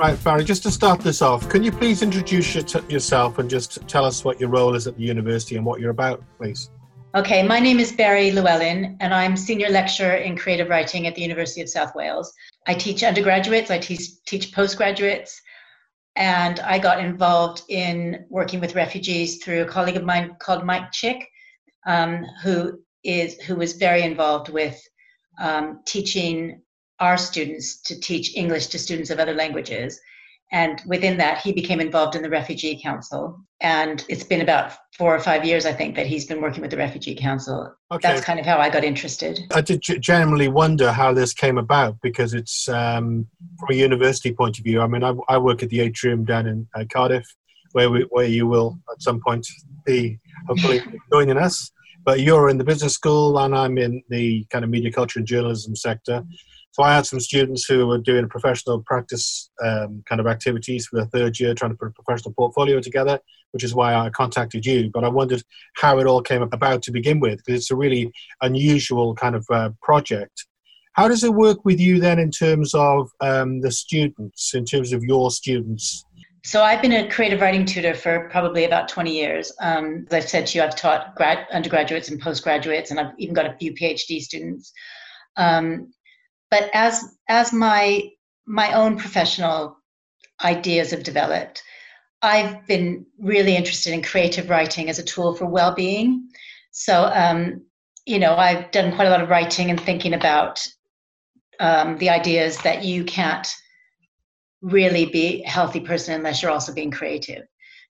Right, 0.00 0.24
Barry, 0.24 0.44
just 0.44 0.62
to 0.62 0.70
start 0.70 1.00
this 1.00 1.20
off, 1.20 1.46
can 1.50 1.62
you 1.62 1.70
please 1.70 2.00
introduce 2.00 2.54
yourself 2.54 3.38
and 3.38 3.50
just 3.50 3.86
tell 3.86 4.06
us 4.06 4.24
what 4.24 4.40
your 4.40 4.48
role 4.48 4.74
is 4.74 4.86
at 4.86 4.96
the 4.96 5.02
university 5.02 5.56
and 5.56 5.66
what 5.66 5.78
you're 5.78 5.90
about, 5.90 6.24
please? 6.38 6.70
Okay, 7.14 7.42
my 7.42 7.60
name 7.60 7.78
is 7.78 7.92
Barry 7.92 8.32
Llewellyn, 8.32 8.96
and 9.00 9.12
I'm 9.12 9.36
senior 9.36 9.68
lecturer 9.68 10.14
in 10.14 10.38
creative 10.38 10.70
writing 10.70 11.06
at 11.06 11.14
the 11.14 11.20
University 11.20 11.60
of 11.60 11.68
South 11.68 11.94
Wales. 11.94 12.32
I 12.66 12.72
teach 12.72 13.04
undergraduates, 13.04 13.70
I 13.70 13.76
teach, 13.76 14.24
teach 14.24 14.54
postgraduates, 14.54 15.38
and 16.16 16.60
I 16.60 16.78
got 16.78 17.04
involved 17.04 17.64
in 17.68 18.24
working 18.30 18.58
with 18.58 18.74
refugees 18.74 19.44
through 19.44 19.60
a 19.60 19.66
colleague 19.66 19.98
of 19.98 20.04
mine 20.04 20.34
called 20.40 20.64
Mike 20.64 20.92
Chick, 20.92 21.28
um, 21.86 22.24
who 22.42 22.80
is 23.04 23.38
who 23.42 23.54
was 23.54 23.74
very 23.74 24.00
involved 24.00 24.48
with 24.48 24.80
um, 25.38 25.80
teaching 25.84 26.62
our 27.00 27.16
students 27.16 27.80
to 27.82 27.98
teach 27.98 28.36
English 28.36 28.66
to 28.68 28.78
students 28.78 29.10
of 29.10 29.18
other 29.18 29.34
languages. 29.34 30.00
And 30.52 30.82
within 30.84 31.16
that, 31.18 31.38
he 31.38 31.52
became 31.52 31.80
involved 31.80 32.16
in 32.16 32.22
the 32.22 32.30
Refugee 32.30 32.80
Council. 32.82 33.40
And 33.60 34.04
it's 34.08 34.24
been 34.24 34.40
about 34.40 34.72
four 34.98 35.14
or 35.14 35.20
five 35.20 35.44
years, 35.44 35.64
I 35.64 35.72
think, 35.72 35.94
that 35.94 36.06
he's 36.06 36.26
been 36.26 36.42
working 36.42 36.60
with 36.60 36.72
the 36.72 36.76
Refugee 36.76 37.14
Council. 37.14 37.72
Okay. 37.92 38.08
That's 38.08 38.24
kind 38.24 38.40
of 38.40 38.46
how 38.46 38.58
I 38.58 38.68
got 38.68 38.82
interested. 38.82 39.40
I 39.54 39.60
did 39.60 39.80
generally 39.80 40.48
wonder 40.48 40.90
how 40.90 41.12
this 41.14 41.32
came 41.32 41.56
about 41.56 41.96
because 42.02 42.34
it's 42.34 42.68
um, 42.68 43.26
from 43.58 43.68
a 43.70 43.74
university 43.74 44.32
point 44.32 44.58
of 44.58 44.64
view. 44.64 44.80
I 44.80 44.88
mean, 44.88 45.04
I, 45.04 45.14
I 45.28 45.38
work 45.38 45.62
at 45.62 45.68
the 45.68 45.80
Atrium 45.80 46.24
down 46.24 46.48
in 46.48 46.66
uh, 46.74 46.84
Cardiff, 46.92 47.26
where, 47.72 47.88
we, 47.88 48.02
where 48.10 48.26
you 48.26 48.48
will 48.48 48.76
at 48.90 49.00
some 49.00 49.20
point 49.20 49.46
be 49.86 50.18
hopefully 50.48 50.82
joining 51.12 51.36
us. 51.36 51.70
But 52.04 52.20
you're 52.20 52.48
in 52.48 52.58
the 52.58 52.64
business 52.64 52.94
school, 52.94 53.38
and 53.38 53.54
I'm 53.54 53.78
in 53.78 54.02
the 54.08 54.44
kind 54.50 54.64
of 54.64 54.70
media 54.70 54.90
culture 54.90 55.20
and 55.20 55.28
journalism 55.28 55.76
sector. 55.76 56.24
So 56.72 56.84
I 56.84 56.94
had 56.94 57.06
some 57.06 57.20
students 57.20 57.64
who 57.64 57.86
were 57.86 57.98
doing 57.98 58.28
professional 58.28 58.80
practice 58.82 59.50
um, 59.62 60.02
kind 60.06 60.20
of 60.20 60.26
activities 60.26 60.86
for 60.86 61.00
the 61.00 61.06
third 61.06 61.38
year, 61.40 61.52
trying 61.54 61.72
to 61.72 61.76
put 61.76 61.88
a 61.88 62.02
professional 62.02 62.32
portfolio 62.32 62.80
together, 62.80 63.18
which 63.50 63.64
is 63.64 63.74
why 63.74 63.94
I 63.94 64.08
contacted 64.10 64.64
you. 64.64 64.88
But 64.92 65.04
I 65.04 65.08
wondered 65.08 65.42
how 65.74 65.98
it 65.98 66.06
all 66.06 66.22
came 66.22 66.42
about 66.42 66.82
to 66.82 66.92
begin 66.92 67.18
with, 67.18 67.38
because 67.38 67.60
it's 67.60 67.70
a 67.72 67.76
really 67.76 68.12
unusual 68.40 69.14
kind 69.14 69.34
of 69.34 69.44
uh, 69.50 69.70
project. 69.82 70.46
How 70.92 71.08
does 71.08 71.24
it 71.24 71.34
work 71.34 71.64
with 71.64 71.80
you 71.80 71.98
then 71.98 72.18
in 72.18 72.30
terms 72.30 72.72
of 72.74 73.10
um, 73.20 73.60
the 73.60 73.72
students, 73.72 74.54
in 74.54 74.64
terms 74.64 74.92
of 74.92 75.02
your 75.02 75.30
students? 75.30 76.04
So 76.44 76.62
I've 76.62 76.80
been 76.80 76.92
a 76.92 77.08
creative 77.08 77.40
writing 77.40 77.66
tutor 77.66 77.94
for 77.94 78.28
probably 78.30 78.64
about 78.64 78.88
20 78.88 79.14
years. 79.14 79.52
Um, 79.60 80.06
as 80.08 80.14
I've 80.14 80.28
said 80.28 80.46
to 80.48 80.58
you, 80.58 80.64
I've 80.64 80.76
taught 80.76 81.14
grad, 81.14 81.46
undergraduates 81.52 82.08
and 82.08 82.20
postgraduates, 82.20 82.90
and 82.90 82.98
I've 82.98 83.12
even 83.18 83.34
got 83.34 83.46
a 83.46 83.56
few 83.58 83.74
PhD 83.74 84.20
students. 84.20 84.72
Um, 85.36 85.92
but 86.50 86.70
as 86.74 87.16
as 87.28 87.52
my 87.52 88.02
my 88.46 88.72
own 88.72 88.96
professional 88.98 89.76
ideas 90.44 90.90
have 90.90 91.02
developed 91.02 91.62
i've 92.22 92.66
been 92.66 93.06
really 93.18 93.56
interested 93.56 93.92
in 93.92 94.02
creative 94.02 94.50
writing 94.50 94.90
as 94.90 94.98
a 94.98 95.02
tool 95.02 95.34
for 95.34 95.46
well-being. 95.46 96.28
So 96.72 97.10
um, 97.14 97.64
you 98.06 98.18
know 98.18 98.36
i've 98.36 98.70
done 98.70 98.94
quite 98.94 99.06
a 99.06 99.10
lot 99.10 99.22
of 99.22 99.28
writing 99.28 99.70
and 99.70 99.80
thinking 99.80 100.14
about 100.14 100.66
um, 101.60 101.98
the 101.98 102.08
ideas 102.08 102.56
that 102.58 102.84
you 102.84 103.04
can't 103.04 103.48
really 104.62 105.06
be 105.06 105.42
a 105.44 105.48
healthy 105.48 105.80
person 105.80 106.14
unless 106.14 106.40
you're 106.42 106.50
also 106.50 106.72
being 106.72 106.90
creative. 106.90 107.42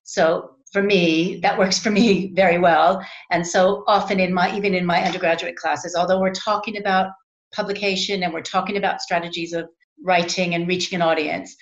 So 0.03 0.51
for 0.71 0.81
me 0.81 1.39
that 1.41 1.57
works 1.57 1.79
for 1.79 1.91
me 1.91 2.31
very 2.35 2.57
well. 2.57 3.05
And 3.29 3.45
so 3.45 3.83
often 3.87 4.19
in 4.19 4.33
my 4.33 4.55
even 4.55 4.73
in 4.73 4.85
my 4.85 5.03
undergraduate 5.03 5.55
classes 5.55 5.95
although 5.95 6.19
we're 6.19 6.33
talking 6.33 6.77
about 6.77 7.11
publication 7.53 8.23
and 8.23 8.33
we're 8.33 8.41
talking 8.41 8.77
about 8.77 9.01
strategies 9.01 9.53
of 9.53 9.69
writing 10.03 10.55
and 10.55 10.67
reaching 10.67 10.95
an 10.95 11.01
audience, 11.01 11.55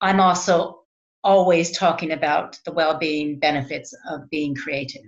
I'm 0.00 0.20
also 0.20 0.84
always 1.22 1.76
talking 1.76 2.12
about 2.12 2.58
the 2.64 2.72
well-being 2.72 3.38
benefits 3.38 3.94
of 4.08 4.28
being 4.30 4.54
creative. 4.54 5.02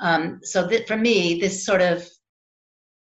Um, 0.00 0.40
so 0.42 0.66
that 0.68 0.86
for 0.86 0.96
me, 0.96 1.40
this 1.40 1.64
sort 1.64 1.82
of 1.82 2.08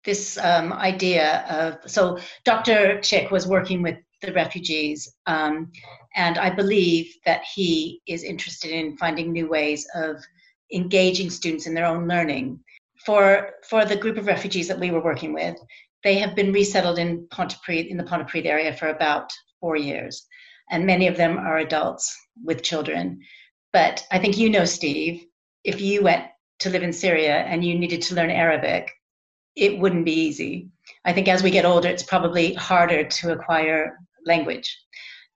this 0.05 0.39
um, 0.39 0.73
idea 0.73 1.45
of 1.51 1.91
so 1.91 2.19
Dr. 2.45 3.01
Chick 3.01 3.31
was 3.31 3.47
working 3.47 3.83
with 3.83 3.97
the 4.23 4.33
refugees, 4.33 5.13
um, 5.27 5.71
and 6.15 6.39
I 6.39 6.51
believe 6.51 7.13
that 7.25 7.43
he 7.55 8.01
is 8.07 8.23
interested 8.25 8.71
in 8.71 8.97
finding 8.97 9.33
new 9.33 9.49
ways 9.49 9.87
of 9.95 10.17
engaging 10.73 11.31
students 11.31 11.67
in 11.67 11.75
their 11.75 11.87
own 11.87 12.09
learning. 12.09 12.61
For 13.05 13.51
for 13.69 13.85
the 13.85 13.97
group 13.97 14.17
of 14.17 14.27
refugees 14.27 14.69
that 14.69 14.81
we 14.81 14.91
were 14.91 15.03
working 15.03 15.33
with, 15.33 15.57
they 16.05 16.19
have 16.19 16.35
been 16.35 16.53
resettled 16.53 16.99
in 16.99 17.27
Pontypridd, 17.29 17.89
in 17.89 17.97
the 17.97 18.05
Pontypridd 18.05 18.47
area 18.47 18.73
for 18.73 18.89
about 18.89 19.31
four 19.61 19.77
years. 19.77 20.27
And 20.71 20.87
many 20.87 21.09
of 21.09 21.17
them 21.17 21.39
are 21.39 21.59
adults 21.59 22.15
with 22.45 22.63
children. 22.63 23.21
But 23.73 24.07
I 24.11 24.19
think 24.19 24.39
you 24.39 24.51
know, 24.51 24.65
Steve, 24.65 25.25
if 25.65 25.81
you 25.81 26.03
went 26.03 26.25
to 26.61 26.71
live 26.71 26.83
in 26.83 26.93
Syria 26.93 27.39
and 27.39 27.65
you 27.65 27.79
needed 27.79 28.03
to 28.03 28.15
learn 28.15 28.31
Arabic, 28.31 28.91
it 29.57 29.79
wouldn't 29.79 30.05
be 30.05 30.13
easy. 30.13 30.69
I 31.05 31.13
think 31.13 31.29
as 31.29 31.43
we 31.43 31.51
get 31.51 31.65
older, 31.65 31.89
it's 31.89 32.03
probably 32.03 32.55
harder 32.55 33.05
to 33.05 33.33
acquire 33.33 33.99
language. 34.25 34.77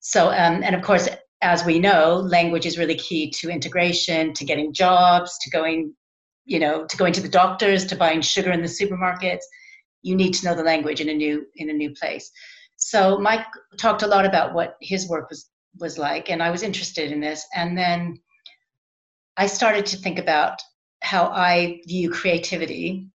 So, 0.01 0.29
um, 0.29 0.63
and 0.63 0.75
of 0.75 0.83
course, 0.83 1.09
as 1.41 1.65
we 1.65 1.81
know, 1.81 2.17
language 2.17 2.67
is 2.67 2.79
really 2.79 2.95
key 2.95 3.31
to 3.39 3.51
integration, 3.51 4.33
to 4.35 4.45
getting 4.45 4.73
jobs, 4.73 5.37
to 5.41 5.51
going, 5.51 5.95
you 6.45 6.61
know, 6.61 6.87
to 6.87 6.97
going 6.97 7.13
to 7.15 7.21
the 7.21 7.29
doctors, 7.29 7.85
to 7.87 7.97
buying 7.97 8.21
sugar 8.21 8.53
in 8.53 8.63
the 8.63 8.69
supermarkets 8.69 9.43
you 10.03 10.17
need 10.17 10.35
to 10.35 10.45
know 10.45 10.55
the 10.55 10.63
language 10.63 11.01
in 11.01 11.09
a 11.09 11.15
new 11.15 11.47
in 11.57 11.71
a 11.71 11.73
new 11.73 11.93
place. 11.95 12.31
So 12.77 13.19
mike 13.19 13.47
talked 13.79 14.03
a 14.03 14.07
lot 14.07 14.27
about 14.27 14.55
what 14.55 14.77
his 14.81 15.09
work 15.09 15.31
was 15.31 15.49
was 15.79 15.97
like 15.97 16.29
and 16.31 16.43
i 16.43 16.51
was 16.51 16.63
interested 16.63 17.13
in 17.13 17.21
this. 17.21 17.47
And 17.55 17.77
then 17.77 18.19
i 19.37 19.47
started 19.47 19.87
to 19.87 19.97
think 19.97 20.19
about 20.19 20.61
how 21.03 21.27
i 21.27 21.81
view 21.87 22.11
creativity. 22.11 23.09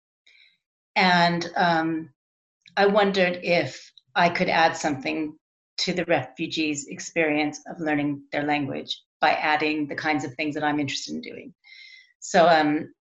And 0.94 1.50
um, 1.56 2.10
i 2.76 2.86
wondered 2.86 3.40
if 3.42 3.92
i 4.14 4.28
could 4.28 4.48
add 4.48 4.76
something 4.76 5.36
to 5.78 5.92
the 5.92 6.06
refugees 6.06 6.86
experience 6.88 7.60
of 7.70 7.80
learning 7.80 8.22
their 8.32 8.44
language 8.44 9.02
by 9.20 9.32
adding 9.32 9.86
the 9.86 9.94
kinds 9.94 10.24
of 10.24 10.34
things 10.34 10.54
that 10.54 10.64
i'm 10.64 10.80
interested 10.80 11.14
in 11.14 11.20
doing. 11.20 11.54
So 12.20 12.48
um, 12.48 12.92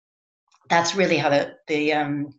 that's 0.69 0.95
really 0.95 1.17
how 1.17 1.29
the 1.29 1.55
the 1.67 1.93
um, 1.93 2.33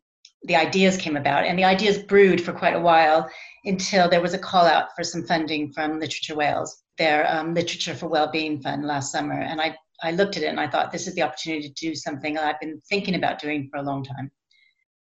the 0.46 0.56
ideas 0.56 0.96
came 0.96 1.16
about. 1.16 1.44
And 1.44 1.58
the 1.58 1.64
ideas 1.64 1.98
brewed 1.98 2.40
for 2.40 2.52
quite 2.52 2.74
a 2.74 2.80
while 2.80 3.28
until 3.64 4.08
there 4.08 4.20
was 4.20 4.34
a 4.34 4.38
call 4.38 4.64
out 4.64 4.94
for 4.94 5.04
some 5.04 5.24
funding 5.24 5.72
from 5.72 6.00
Literature 6.00 6.36
Wales, 6.36 6.82
their 6.98 7.30
um, 7.30 7.54
Literature 7.54 7.94
for 7.94 8.08
Wellbeing 8.08 8.60
Fund 8.60 8.84
last 8.84 9.12
summer. 9.12 9.40
And 9.40 9.60
I, 9.60 9.76
I 10.02 10.12
looked 10.12 10.36
at 10.36 10.42
it 10.42 10.48
and 10.48 10.60
I 10.60 10.68
thought, 10.68 10.92
this 10.92 11.06
is 11.06 11.14
the 11.14 11.22
opportunity 11.22 11.68
to 11.68 11.74
do 11.74 11.94
something 11.94 12.34
that 12.34 12.44
I've 12.44 12.60
been 12.60 12.80
thinking 12.88 13.16
about 13.16 13.40
doing 13.40 13.68
for 13.70 13.78
a 13.78 13.82
long 13.82 14.04
time. 14.04 14.30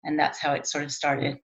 And 0.04 0.19
that's 0.19 0.41
how 0.41 0.53
it 0.53 0.66
sort 0.66 0.84
of 0.84 0.92
started. 0.92 1.38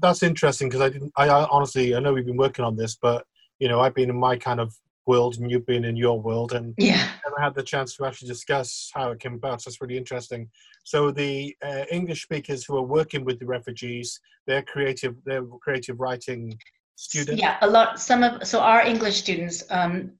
That's 0.00 0.22
interesting 0.22 0.68
because 0.68 0.80
I 0.80 0.88
didn't, 0.88 1.12
I 1.16 1.28
honestly, 1.28 1.94
I 1.94 2.00
know 2.00 2.12
we've 2.12 2.26
been 2.26 2.36
working 2.36 2.64
on 2.64 2.76
this, 2.76 2.96
but 3.00 3.24
you 3.58 3.68
know, 3.68 3.80
I've 3.80 3.94
been 3.94 4.10
in 4.10 4.18
my 4.18 4.36
kind 4.36 4.58
of 4.58 4.74
world 5.06 5.36
and 5.36 5.50
you've 5.50 5.66
been 5.66 5.84
in 5.84 5.96
your 5.96 6.20
world 6.20 6.52
and 6.52 6.74
yeah. 6.78 7.08
never 7.24 7.40
had 7.40 7.54
the 7.54 7.62
chance 7.62 7.96
to 7.96 8.04
actually 8.04 8.28
discuss 8.28 8.90
how 8.94 9.10
it 9.10 9.20
came 9.20 9.34
about. 9.34 9.62
So 9.62 9.68
it's 9.68 9.80
really 9.80 9.98
interesting. 9.98 10.48
So 10.84 11.10
the 11.10 11.56
uh, 11.64 11.84
english 11.90 12.22
speakers 12.22 12.64
who 12.64 12.76
are 12.76 12.82
working 12.82 13.24
with 13.24 13.38
the 13.38 13.46
refugees 13.46 14.20
they're 14.46 14.62
creative 14.62 15.14
they're 15.24 15.44
creative 15.62 16.00
writing 16.00 16.58
students? 16.96 17.40
Yeah 17.40 17.56
a 17.62 17.68
lot 17.68 18.00
some 18.00 18.22
of 18.22 18.46
so 18.46 18.60
our 18.60 18.82
english 18.82 19.16
students 19.16 19.64
um 19.70 20.12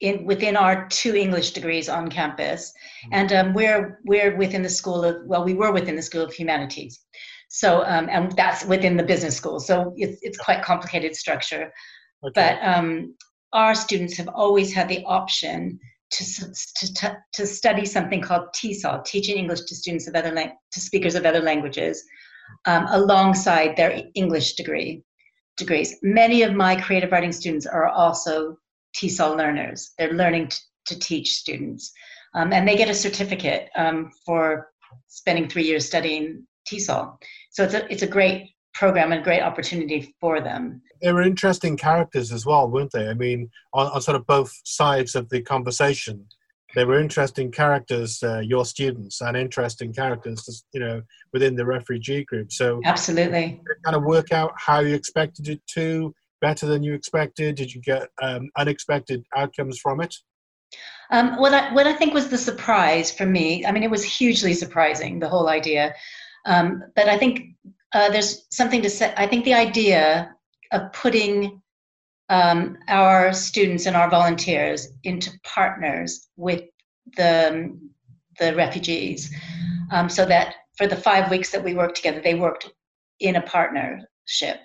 in 0.00 0.24
within 0.24 0.56
our 0.56 0.88
two 0.88 1.14
english 1.14 1.50
degrees 1.52 1.88
on 1.88 2.08
campus 2.08 2.72
mm-hmm. 2.72 3.14
and 3.14 3.32
um, 3.32 3.54
we're 3.54 4.00
we're 4.04 4.36
within 4.36 4.62
the 4.62 4.68
school 4.68 5.04
of 5.04 5.16
well 5.26 5.44
we 5.44 5.54
were 5.54 5.72
within 5.72 5.96
the 5.96 6.02
school 6.02 6.22
of 6.22 6.32
humanities. 6.32 7.04
So 7.48 7.82
um, 7.84 8.08
and 8.10 8.32
that's 8.32 8.64
within 8.66 8.96
the 8.96 9.02
business 9.02 9.36
school. 9.36 9.58
So 9.58 9.94
it's, 9.96 10.18
it's 10.22 10.38
quite 10.38 10.62
complicated 10.62 11.16
structure. 11.16 11.72
Okay. 12.24 12.32
but 12.34 12.68
um, 12.68 13.14
our 13.52 13.74
students 13.74 14.16
have 14.16 14.28
always 14.28 14.72
had 14.72 14.88
the 14.88 15.04
option 15.04 15.78
to, 16.10 16.24
to, 16.94 17.16
to 17.34 17.46
study 17.46 17.84
something 17.84 18.20
called 18.20 18.48
TESOL, 18.54 19.04
Teaching 19.04 19.36
English 19.36 19.62
to 19.62 19.74
Students 19.74 20.08
of 20.08 20.14
Other 20.14 20.32
to 20.32 20.80
Speakers 20.80 21.14
of 21.14 21.26
Other 21.26 21.40
Languages, 21.40 22.02
um, 22.66 22.86
alongside 22.90 23.76
their 23.76 24.02
English 24.14 24.54
degree 24.54 25.02
degrees. 25.56 25.96
Many 26.02 26.42
of 26.42 26.54
my 26.54 26.80
creative 26.80 27.12
writing 27.12 27.32
students 27.32 27.66
are 27.66 27.88
also 27.88 28.56
TESOL 28.96 29.36
learners. 29.36 29.92
They're 29.98 30.14
learning 30.14 30.48
to, 30.48 30.58
to 30.86 30.98
teach 30.98 31.34
students, 31.34 31.92
um, 32.34 32.52
and 32.52 32.66
they 32.66 32.76
get 32.76 32.88
a 32.88 32.94
certificate 32.94 33.68
um, 33.76 34.10
for 34.24 34.70
spending 35.08 35.48
three 35.48 35.64
years 35.64 35.86
studying 35.86 36.46
TESOL. 36.66 37.18
So 37.50 37.64
it's 37.64 37.74
a 37.74 37.92
it's 37.92 38.02
a 38.02 38.06
great 38.06 38.50
program 38.78 39.12
and 39.12 39.24
great 39.24 39.42
opportunity 39.42 40.14
for 40.20 40.40
them. 40.40 40.80
They 41.02 41.12
were 41.12 41.22
interesting 41.22 41.76
characters 41.76 42.32
as 42.32 42.46
well, 42.46 42.70
weren't 42.70 42.92
they? 42.92 43.08
I 43.08 43.14
mean, 43.14 43.50
on, 43.72 43.86
on 43.88 44.00
sort 44.00 44.16
of 44.16 44.26
both 44.26 44.52
sides 44.64 45.14
of 45.14 45.28
the 45.30 45.42
conversation, 45.42 46.26
they 46.74 46.84
were 46.84 47.00
interesting 47.00 47.50
characters, 47.50 48.22
uh, 48.22 48.40
your 48.40 48.64
students, 48.64 49.20
and 49.20 49.36
interesting 49.36 49.92
characters, 49.92 50.64
you 50.72 50.80
know, 50.80 51.02
within 51.32 51.56
the 51.56 51.64
refugee 51.64 52.24
group. 52.24 52.52
So 52.52 52.80
absolutely, 52.84 53.60
kind 53.84 53.96
of 53.96 54.04
work 54.04 54.32
out 54.32 54.52
how 54.56 54.80
you 54.80 54.94
expected 54.94 55.48
it 55.48 55.60
to. 55.74 56.14
better 56.40 56.66
than 56.66 56.82
you 56.82 56.94
expected? 56.94 57.56
Did 57.56 57.74
you 57.74 57.80
get 57.80 58.08
um, 58.22 58.50
unexpected 58.56 59.24
outcomes 59.36 59.78
from 59.78 60.00
it? 60.00 60.14
Um, 61.10 61.36
what 61.38 61.54
I 61.54 61.72
what 61.72 61.86
I 61.86 61.94
think 61.94 62.14
was 62.14 62.28
the 62.28 62.38
surprise 62.38 63.10
for 63.10 63.26
me. 63.26 63.64
I 63.66 63.72
mean, 63.72 63.82
it 63.82 63.90
was 63.90 64.04
hugely 64.04 64.54
surprising 64.54 65.18
the 65.18 65.28
whole 65.28 65.48
idea. 65.48 65.94
Um, 66.46 66.84
but 66.94 67.08
I 67.08 67.18
think 67.18 67.54
uh, 67.92 68.10
there's 68.10 68.46
something 68.50 68.82
to 68.82 68.90
say. 68.90 69.12
I 69.16 69.26
think 69.26 69.44
the 69.44 69.54
idea 69.54 70.34
of 70.72 70.92
putting 70.92 71.60
um, 72.28 72.76
our 72.88 73.32
students 73.32 73.86
and 73.86 73.96
our 73.96 74.10
volunteers 74.10 74.88
into 75.04 75.30
partners 75.44 76.28
with 76.36 76.62
the 77.16 77.76
the 78.38 78.54
refugees, 78.54 79.34
um, 79.90 80.08
so 80.08 80.24
that 80.26 80.54
for 80.76 80.86
the 80.86 80.96
five 80.96 81.30
weeks 81.30 81.50
that 81.50 81.64
we 81.64 81.74
worked 81.74 81.96
together, 81.96 82.20
they 82.20 82.34
worked 82.34 82.70
in 83.20 83.36
a 83.36 83.42
partnership. 83.42 84.58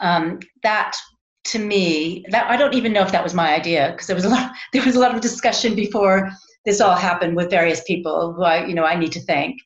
Um, 0.00 0.38
that 0.62 0.96
to 1.44 1.58
me, 1.58 2.24
that 2.30 2.48
I 2.48 2.56
don't 2.56 2.74
even 2.74 2.92
know 2.92 3.02
if 3.02 3.12
that 3.12 3.24
was 3.24 3.34
my 3.34 3.52
idea 3.52 3.90
because 3.90 4.06
there 4.06 4.16
was 4.16 4.24
a 4.24 4.28
lot 4.28 4.52
there 4.72 4.84
was 4.84 4.96
a 4.96 5.00
lot 5.00 5.14
of 5.14 5.20
discussion 5.20 5.74
before 5.74 6.30
this 6.64 6.80
all 6.80 6.94
happened 6.94 7.34
with 7.34 7.50
various 7.50 7.82
people 7.82 8.32
who 8.34 8.44
I 8.44 8.66
you 8.66 8.74
know 8.74 8.84
I 8.84 8.94
need 8.94 9.12
to 9.12 9.20
thank. 9.20 9.58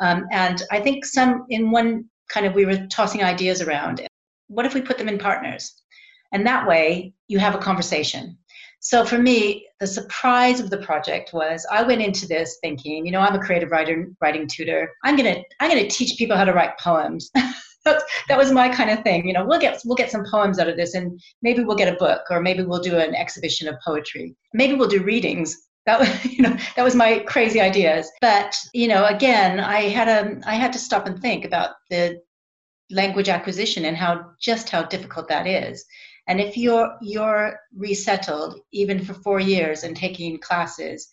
Um, 0.00 0.26
and 0.32 0.62
I 0.72 0.80
think 0.80 1.04
some 1.04 1.46
in 1.50 1.70
one 1.70 2.08
kind 2.28 2.46
of 2.46 2.54
we 2.54 2.66
were 2.66 2.86
tossing 2.86 3.22
ideas 3.22 3.60
around. 3.62 4.06
What 4.48 4.66
if 4.66 4.74
we 4.74 4.82
put 4.82 4.98
them 4.98 5.08
in 5.08 5.18
partners? 5.18 5.82
And 6.32 6.46
that 6.46 6.66
way 6.66 7.14
you 7.28 7.38
have 7.38 7.54
a 7.54 7.58
conversation. 7.58 8.36
So 8.80 9.04
for 9.04 9.18
me, 9.18 9.66
the 9.80 9.86
surprise 9.86 10.60
of 10.60 10.68
the 10.68 10.76
project 10.78 11.32
was 11.32 11.66
I 11.70 11.82
went 11.82 12.02
into 12.02 12.28
this 12.28 12.58
thinking, 12.60 13.06
you 13.06 13.12
know, 13.12 13.20
I'm 13.20 13.34
a 13.34 13.42
creative 13.42 13.70
writer, 13.70 14.10
writing 14.20 14.46
tutor. 14.46 14.90
I'm 15.04 15.16
gonna 15.16 15.36
I'm 15.60 15.70
gonna 15.70 15.88
teach 15.88 16.18
people 16.18 16.36
how 16.36 16.44
to 16.44 16.52
write 16.52 16.78
poems. 16.78 17.30
that 17.84 18.02
was 18.36 18.52
my 18.52 18.68
kind 18.68 18.90
of 18.90 19.02
thing. 19.02 19.26
You 19.26 19.32
know, 19.32 19.44
we'll 19.44 19.60
get 19.60 19.80
we'll 19.84 19.96
get 19.96 20.10
some 20.10 20.24
poems 20.30 20.58
out 20.58 20.68
of 20.68 20.76
this, 20.76 20.94
and 20.94 21.18
maybe 21.42 21.64
we'll 21.64 21.76
get 21.76 21.92
a 21.92 21.96
book, 21.96 22.22
or 22.30 22.40
maybe 22.40 22.62
we'll 22.62 22.82
do 22.82 22.98
an 22.98 23.14
exhibition 23.14 23.68
of 23.68 23.76
poetry. 23.84 24.34
Maybe 24.52 24.74
we'll 24.74 24.88
do 24.88 25.02
readings. 25.02 25.56
That 25.86 26.00
was, 26.00 26.24
you 26.32 26.42
know, 26.42 26.56
that 26.76 26.84
was 26.84 26.94
my 26.94 27.20
crazy 27.20 27.60
ideas. 27.60 28.10
But 28.20 28.56
you 28.72 28.88
know, 28.88 29.04
again, 29.06 29.60
I 29.60 29.82
had 29.82 30.08
a 30.08 30.40
I 30.46 30.54
had 30.54 30.72
to 30.72 30.78
stop 30.78 31.06
and 31.06 31.20
think 31.20 31.44
about 31.44 31.70
the 31.90 32.20
language 32.90 33.28
acquisition 33.28 33.84
and 33.84 33.96
how 33.96 34.30
just 34.40 34.70
how 34.70 34.82
difficult 34.82 35.28
that 35.28 35.46
is. 35.46 35.84
And 36.26 36.40
if 36.40 36.56
you're 36.56 36.96
you're 37.02 37.58
resettled 37.76 38.60
even 38.72 39.04
for 39.04 39.14
four 39.14 39.40
years 39.40 39.82
and 39.82 39.96
taking 39.96 40.38
classes, 40.38 41.08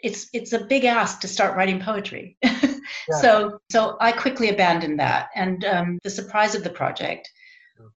it's 0.00 0.28
it's 0.32 0.52
a 0.52 0.64
big 0.64 0.84
ask 0.84 1.20
to 1.20 1.28
start 1.28 1.56
writing 1.56 1.80
poetry. 1.80 2.36
yeah. 2.42 3.20
So 3.20 3.60
so 3.70 3.96
I 4.00 4.12
quickly 4.12 4.48
abandoned 4.48 4.98
that. 4.98 5.28
And 5.34 5.64
um, 5.64 5.98
the 6.02 6.10
surprise 6.10 6.54
of 6.54 6.64
the 6.64 6.70
project 6.70 7.30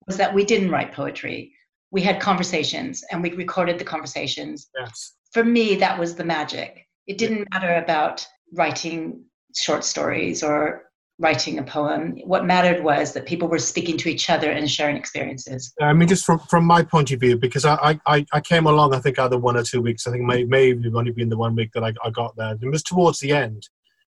was 0.06 0.18
that 0.18 0.34
we 0.34 0.46
didn't 0.46 0.72
write 0.72 0.94
poetry. 0.94 1.54
We 1.92 2.02
had 2.02 2.20
conversations 2.20 3.04
and 3.12 3.22
we 3.22 3.32
recorded 3.34 3.80
the 3.80 3.86
conversations. 3.86 4.70
Yes. 4.80 5.16
For 5.34 5.44
me, 5.44 5.76
that 5.76 6.00
was 6.00 6.16
the 6.16 6.24
magic. 6.24 6.88
It 7.08 7.18
didn't 7.18 7.48
matter 7.52 7.76
about 7.76 8.26
writing 8.54 9.26
short 9.56 9.84
stories 9.84 10.44
or 10.44 10.84
writing 11.20 11.60
a 11.60 11.64
poem. 11.64 12.18
What 12.24 12.46
mattered 12.46 12.84
was 12.84 13.14
that 13.14 13.26
people 13.26 13.48
were 13.48 13.60
speaking 13.60 13.98
to 13.98 14.10
each 14.10 14.30
other 14.30 14.52
and 14.52 14.70
sharing 14.70 14.96
experiences. 14.96 15.74
I 15.82 15.94
mean, 15.94 16.08
just 16.08 16.26
from, 16.26 16.40
from 16.40 16.66
my 16.66 16.84
point 16.84 17.12
of 17.12 17.20
view, 17.20 17.38
because 17.38 17.66
I, 17.66 18.00
I, 18.06 18.26
I 18.32 18.42
came 18.42 18.68
along, 18.68 18.94
I 18.94 19.00
think, 19.00 19.20
either 19.20 19.38
one 19.38 19.58
or 19.58 19.64
two 19.64 19.82
weeks. 19.82 20.08
I 20.08 20.12
think 20.12 20.24
may, 20.24 20.44
may 20.44 20.74
only 20.94 21.12
been 21.12 21.30
the 21.30 21.38
one 21.38 21.56
week 21.56 21.72
that 21.74 21.84
I, 21.84 21.94
I 22.04 22.10
got 22.10 22.36
there. 22.36 22.56
It 22.60 22.70
was 22.70 22.84
towards 22.84 23.20
the 23.20 23.32
end. 23.32 23.68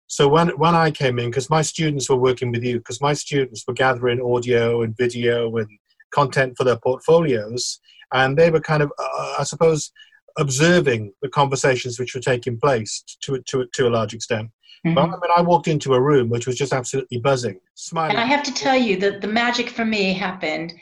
So 0.09 0.29
when, 0.29 0.49
when 0.51 0.75
I 0.75 0.91
came 0.91 1.19
in, 1.19 1.31
because 1.31 1.51
my 1.51 1.63
students 1.63 2.09
were 2.11 2.17
working 2.17 2.51
with 2.53 2.63
you, 2.63 2.79
because 2.79 3.01
my 3.01 3.15
students 3.15 3.65
were 3.67 3.75
gathering 3.75 4.21
audio 4.21 4.83
and 4.83 4.97
video 4.97 5.57
and 5.57 5.69
content 6.13 6.55
for 6.57 6.65
their 6.65 6.77
portfolios, 6.77 7.81
and 8.13 8.37
they 8.37 8.51
were 8.51 8.61
kind 8.61 8.83
of, 8.83 8.93
uh, 8.99 9.37
I 9.39 9.45
suppose, 9.45 9.91
observing 10.39 11.13
the 11.23 11.29
conversations 11.29 11.99
which 11.99 12.15
were 12.15 12.21
taking 12.21 12.59
place 12.59 13.03
to, 13.23 13.41
to, 13.47 13.67
to 13.73 13.89
a 13.89 13.91
large 13.91 14.15
extent. 14.15 14.51
Mm-hmm. 14.87 14.95
But 14.95 15.05
I 15.05 15.07
mean, 15.07 15.31
I 15.37 15.43
walked 15.43 15.69
into 15.69 15.95
a 15.95 16.01
room 16.01 16.29
which 16.29 16.47
was 16.47 16.57
just 16.57 16.73
absolutely 16.73 17.19
buzzing, 17.19 17.61
smiling. 17.75 18.17
And 18.17 18.21
I 18.21 18.27
have 18.27 18.43
to 18.45 18.55
tell 18.55 18.77
you 18.77 18.97
that 18.99 19.21
the 19.21 19.29
magic 19.29 19.69
for 19.69 19.85
me 19.85 20.13
happened 20.13 20.75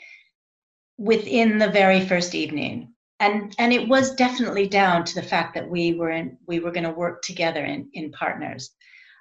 within 0.97 1.57
the 1.57 1.69
very 1.69 2.05
first 2.05 2.33
evening. 2.33 2.93
And, 3.19 3.53
and 3.59 3.71
it 3.71 3.87
was 3.87 4.15
definitely 4.15 4.67
down 4.67 5.03
to 5.05 5.15
the 5.15 5.21
fact 5.21 5.53
that 5.53 5.69
we 5.69 5.93
were 5.93 6.09
in, 6.09 6.37
we 6.47 6.59
were 6.59 6.71
going 6.71 6.85
to 6.85 6.91
work 6.91 7.21
together 7.21 7.63
in, 7.63 7.87
in 7.93 8.11
partners, 8.11 8.71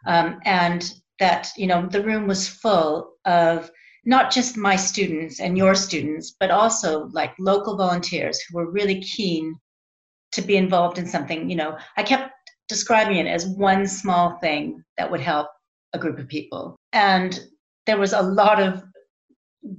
um, 0.07 0.41
and 0.47 0.91
that 1.19 1.51
you 1.57 1.67
know 1.67 1.87
the 1.87 2.03
room 2.03 2.27
was 2.27 2.49
full 2.49 3.13
of 3.27 3.71
not 4.07 4.33
just 4.33 4.57
my 4.57 4.75
students 4.75 5.41
and 5.41 5.59
your 5.59 5.75
students, 5.75 6.35
but 6.41 6.51
also 6.51 7.11
like 7.13 7.35
local 7.39 7.77
volunteers 7.77 8.41
who 8.41 8.57
were 8.57 8.71
really 8.71 9.03
keen 9.03 9.55
to 10.33 10.43
be 10.43 10.57
involved 10.57 10.99
in 10.99 11.07
something. 11.07 11.49
You 11.49 11.57
know, 11.57 11.79
I 11.97 12.03
kept 12.03 12.33
describing 12.69 13.17
it 13.17 13.27
as 13.27 13.47
one 13.47 13.87
small 13.87 14.39
thing 14.39 14.85
that 14.97 15.11
would 15.11 15.21
help 15.21 15.49
a 15.93 15.99
group 15.99 16.19
of 16.19 16.29
people. 16.29 16.77
And 16.93 17.39
there 17.87 17.99
was 17.99 18.13
a 18.13 18.23
lot 18.23 18.63
of 18.63 18.85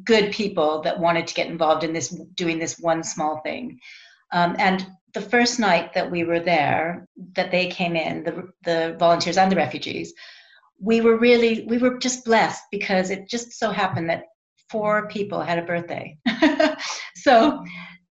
good 0.04 0.32
people 0.32 0.82
that 0.82 1.00
wanted 1.00 1.28
to 1.28 1.34
get 1.34 1.48
involved 1.48 1.84
in 1.84 1.94
this, 1.94 2.10
doing 2.36 2.60
this 2.60 2.78
one 2.80 3.04
small 3.04 3.42
thing. 3.42 3.80
Um, 4.34 4.56
and 4.60 4.86
the 5.14 5.22
first 5.22 5.60
night 5.60 5.94
that 5.94 6.10
we 6.10 6.24
were 6.24 6.40
there, 6.40 7.06
that 7.36 7.52
they 7.52 7.68
came 7.68 7.96
in, 7.96 8.24
the, 8.24 8.50
the 8.64 8.96
volunteers 9.00 9.38
and 9.38 9.52
the 9.52 9.56
refugees, 9.56 10.14
we 10.80 11.02
were 11.02 11.18
really, 11.18 11.66
we 11.68 11.78
were 11.78 11.98
just 11.98 12.26
blessed 12.26 12.64
because 12.72 13.10
it 13.10 13.30
just 13.30 13.54
so 13.54 13.72
happened 13.72 14.10
that 14.10 14.24
four 14.70 15.08
people 15.08 15.42
had 15.42 15.60
a 15.60 15.66
birthday. 15.66 16.18
so 17.16 17.64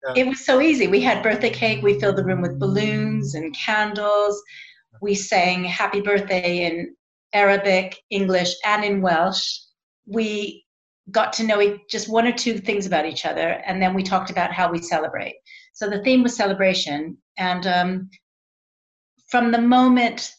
yeah. 0.06 0.14
It 0.24 0.28
was 0.28 0.46
so 0.46 0.62
easy. 0.62 0.88
We 0.88 1.02
had 1.02 1.24
birthday 1.24 1.50
cake. 1.50 1.82
We 1.84 2.00
filled 2.00 2.16
the 2.16 2.24
room 2.24 2.42
with 2.42 2.60
balloons 2.60 3.36
and 3.36 3.56
candles. 3.56 4.42
We 5.02 5.16
sang 5.16 5.64
happy 5.64 6.02
birthday 6.02 6.66
in 6.66 6.96
Arabic, 7.34 7.98
English, 8.10 8.54
and 8.66 8.84
in 8.84 9.02
Welsh. 9.02 9.60
We 10.06 10.66
got 11.12 11.34
to 11.34 11.44
know 11.44 11.78
just 11.90 12.10
one 12.10 12.28
or 12.28 12.32
two 12.32 12.58
things 12.58 12.86
about 12.86 13.06
each 13.06 13.26
other, 13.26 13.62
and 13.66 13.82
then 13.82 13.94
we 13.94 14.04
talked 14.04 14.30
about 14.30 14.52
how 14.52 14.72
we 14.72 14.82
celebrate. 14.82 15.36
So 15.74 15.90
the 15.90 16.04
theme 16.04 16.24
was 16.24 16.36
celebration. 16.36 17.18
And 17.38 17.66
um, 17.68 18.10
from 19.30 19.52
the 19.52 19.62
moment 19.62 20.34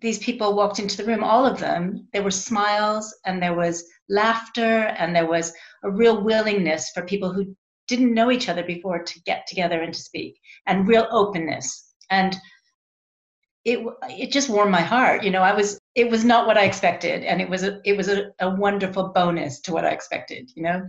these 0.00 0.18
people 0.18 0.54
walked 0.54 0.78
into 0.78 0.96
the 0.96 1.04
room, 1.04 1.22
all 1.22 1.46
of 1.46 1.58
them, 1.58 2.08
there 2.12 2.22
were 2.22 2.30
smiles 2.30 3.14
and 3.26 3.42
there 3.42 3.54
was 3.54 3.84
laughter 4.08 4.94
and 4.98 5.14
there 5.14 5.26
was 5.26 5.52
a 5.84 5.90
real 5.90 6.22
willingness 6.22 6.90
for 6.94 7.02
people 7.02 7.32
who 7.32 7.54
didn't 7.90 8.14
know 8.14 8.30
each 8.30 8.48
other 8.48 8.62
before 8.62 9.02
to 9.02 9.20
get 9.22 9.46
together 9.48 9.80
and 9.82 9.92
to 9.92 10.00
speak 10.00 10.40
and 10.66 10.86
real 10.86 11.08
openness 11.10 11.92
and 12.08 12.36
it 13.64 13.80
it 14.08 14.30
just 14.30 14.48
warmed 14.48 14.70
my 14.70 14.80
heart 14.80 15.24
you 15.24 15.30
know 15.30 15.42
i 15.42 15.52
was 15.52 15.78
it 15.96 16.08
was 16.08 16.24
not 16.24 16.46
what 16.46 16.56
i 16.56 16.62
expected 16.62 17.24
and 17.24 17.42
it 17.42 17.50
was 17.50 17.64
a 17.64 17.80
it 17.84 17.96
was 17.96 18.08
a, 18.08 18.30
a 18.38 18.48
wonderful 18.48 19.08
bonus 19.08 19.60
to 19.60 19.72
what 19.72 19.84
i 19.84 19.90
expected 19.90 20.48
you 20.54 20.62
know 20.62 20.80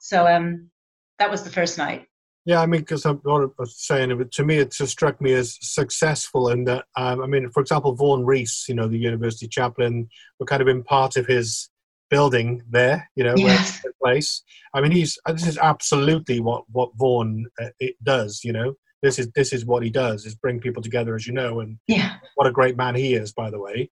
so 0.00 0.26
um 0.28 0.70
that 1.18 1.30
was 1.30 1.42
the 1.42 1.50
first 1.50 1.78
night 1.78 2.06
yeah, 2.46 2.62
I 2.62 2.66
mean, 2.66 2.80
because 2.80 3.04
I'm 3.04 3.20
not 3.22 3.50
saying 3.68 4.10
it, 4.10 4.32
to 4.32 4.44
me, 4.44 4.56
it 4.56 4.72
just 4.72 4.92
struck 4.92 5.20
me 5.20 5.34
as 5.34 5.58
successful 5.60 6.48
in 6.48 6.64
that. 6.64 6.86
Um, 6.96 7.22
I 7.22 7.26
mean, 7.26 7.50
for 7.50 7.60
example, 7.60 7.94
Vaughan 7.94 8.24
Rees, 8.24 8.64
you 8.66 8.74
know, 8.74 8.88
the 8.88 8.98
university 8.98 9.46
chaplain, 9.46 10.08
were 10.38 10.46
kind 10.46 10.62
of 10.62 10.66
in 10.66 10.82
part 10.82 11.18
of 11.18 11.26
his 11.26 11.68
building 12.10 12.62
there, 12.68 13.08
you 13.14 13.24
know, 13.24 13.34
yes. 13.36 13.80
place. 14.02 14.42
I 14.74 14.80
mean, 14.80 14.90
he's 14.90 15.18
uh, 15.26 15.32
this 15.32 15.46
is 15.46 15.58
absolutely 15.58 16.40
what 16.40 16.64
what 16.70 16.90
Vaughan 16.96 17.46
uh, 17.60 17.68
it 17.78 17.96
does. 18.02 18.40
You 18.44 18.52
know, 18.52 18.74
this 19.02 19.18
is 19.18 19.30
this 19.34 19.52
is 19.52 19.64
what 19.64 19.82
he 19.82 19.90
does 19.90 20.26
is 20.26 20.34
bring 20.34 20.60
people 20.60 20.82
together, 20.82 21.14
as 21.14 21.26
you 21.26 21.32
know, 21.32 21.60
and 21.60 21.78
yeah, 21.86 22.16
what 22.34 22.46
a 22.46 22.52
great 22.52 22.76
man 22.76 22.94
he 22.94 23.14
is, 23.14 23.32
by 23.32 23.50
the 23.50 23.60
way. 23.60 23.90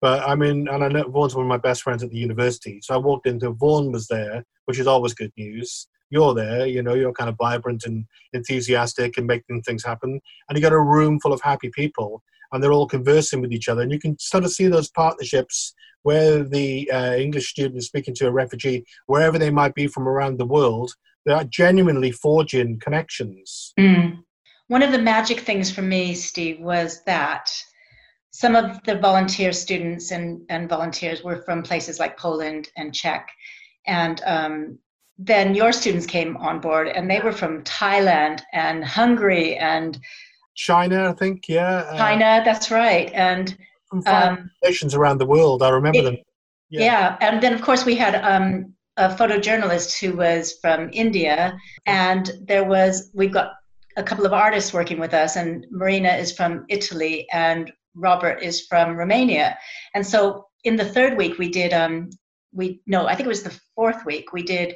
But 0.00 0.28
I 0.28 0.34
mean, 0.34 0.68
and 0.68 0.84
I 0.84 0.88
know 0.88 1.08
Vaughan's 1.08 1.34
one 1.34 1.44
of 1.44 1.48
my 1.48 1.56
best 1.56 1.82
friends 1.82 2.02
at 2.02 2.10
the 2.10 2.16
university, 2.16 2.80
so 2.82 2.94
I 2.94 2.98
walked 2.98 3.26
into 3.26 3.50
Vaughan 3.50 3.92
was 3.92 4.06
there, 4.06 4.44
which 4.66 4.78
is 4.78 4.86
always 4.86 5.14
good 5.14 5.32
news. 5.36 5.88
You're 6.10 6.34
there, 6.34 6.66
you 6.66 6.82
know, 6.82 6.94
you're 6.94 7.12
kind 7.12 7.28
of 7.28 7.36
vibrant 7.36 7.84
and 7.84 8.04
enthusiastic 8.32 9.18
and 9.18 9.26
making 9.26 9.62
things 9.62 9.84
happen, 9.84 10.20
and 10.48 10.56
you 10.56 10.62
got 10.62 10.72
a 10.72 10.80
room 10.80 11.18
full 11.20 11.32
of 11.32 11.40
happy 11.42 11.70
people, 11.70 12.22
and 12.52 12.62
they're 12.62 12.72
all 12.72 12.86
conversing 12.86 13.40
with 13.40 13.52
each 13.52 13.68
other, 13.68 13.82
and 13.82 13.92
you 13.92 13.98
can 13.98 14.18
sort 14.18 14.44
of 14.44 14.52
see 14.52 14.66
those 14.68 14.90
partnerships 14.90 15.74
where 16.02 16.44
the 16.44 16.88
uh, 16.92 17.14
English 17.14 17.50
student 17.50 17.76
is 17.76 17.86
speaking 17.86 18.14
to 18.14 18.28
a 18.28 18.32
refugee, 18.32 18.84
wherever 19.06 19.38
they 19.38 19.50
might 19.50 19.74
be 19.74 19.88
from 19.88 20.06
around 20.06 20.38
the 20.38 20.46
world, 20.46 20.92
they 21.24 21.32
are 21.32 21.42
genuinely 21.44 22.12
forging 22.12 22.78
connections. 22.78 23.72
Mm. 23.76 24.20
One 24.68 24.84
of 24.84 24.92
the 24.92 25.02
magic 25.02 25.40
things 25.40 25.68
for 25.68 25.82
me, 25.82 26.14
Steve, 26.14 26.60
was 26.60 27.02
that 27.06 27.50
some 28.30 28.54
of 28.54 28.80
the 28.84 28.98
volunteer 28.98 29.52
students 29.52 30.12
and, 30.12 30.42
and 30.48 30.68
volunteers 30.68 31.24
were 31.24 31.42
from 31.42 31.62
places 31.62 31.98
like 31.98 32.16
Poland 32.16 32.68
and 32.76 32.94
Czech. 32.94 33.28
And 33.86 34.20
um, 34.24 34.78
then 35.18 35.54
your 35.54 35.72
students 35.72 36.06
came 36.06 36.36
on 36.36 36.60
board 36.60 36.88
and 36.88 37.10
they 37.10 37.20
were 37.20 37.32
from 37.32 37.62
Thailand 37.64 38.42
and 38.52 38.84
Hungary 38.84 39.56
and 39.56 39.98
China, 40.54 41.10
I 41.10 41.12
think, 41.12 41.48
yeah. 41.48 41.84
Uh, 41.88 41.96
China, 41.96 42.42
that's 42.44 42.70
right. 42.70 43.10
And 43.12 43.56
from 43.88 44.02
um, 44.06 44.50
nations 44.64 44.94
around 44.94 45.18
the 45.18 45.26
world. 45.26 45.62
I 45.62 45.70
remember 45.70 45.98
it, 45.98 46.02
them. 46.02 46.16
Yeah. 46.70 46.80
yeah. 46.80 47.16
and 47.20 47.42
then 47.42 47.54
of 47.54 47.62
course 47.62 47.84
we 47.84 47.94
had 47.94 48.16
um, 48.16 48.74
a 48.96 49.08
photojournalist 49.08 49.98
who 50.00 50.16
was 50.16 50.54
from 50.60 50.90
India, 50.92 51.56
and 51.86 52.30
there 52.46 52.64
was 52.64 53.10
we've 53.14 53.32
got 53.32 53.52
a 53.96 54.02
couple 54.02 54.26
of 54.26 54.32
artists 54.32 54.72
working 54.72 54.98
with 54.98 55.14
us, 55.14 55.36
and 55.36 55.66
Marina 55.70 56.10
is 56.10 56.32
from 56.32 56.64
Italy, 56.68 57.26
and 57.32 57.72
Robert 57.94 58.42
is 58.42 58.66
from 58.66 58.96
Romania, 58.96 59.56
and 59.94 60.06
so 60.06 60.46
in 60.64 60.76
the 60.76 60.84
third 60.84 61.16
week 61.16 61.38
we 61.38 61.48
did 61.48 61.72
um 61.72 62.10
we 62.52 62.80
no 62.86 63.06
I 63.06 63.14
think 63.14 63.26
it 63.26 63.28
was 63.28 63.42
the 63.42 63.58
fourth 63.74 64.04
week 64.04 64.32
we 64.32 64.42
did 64.42 64.74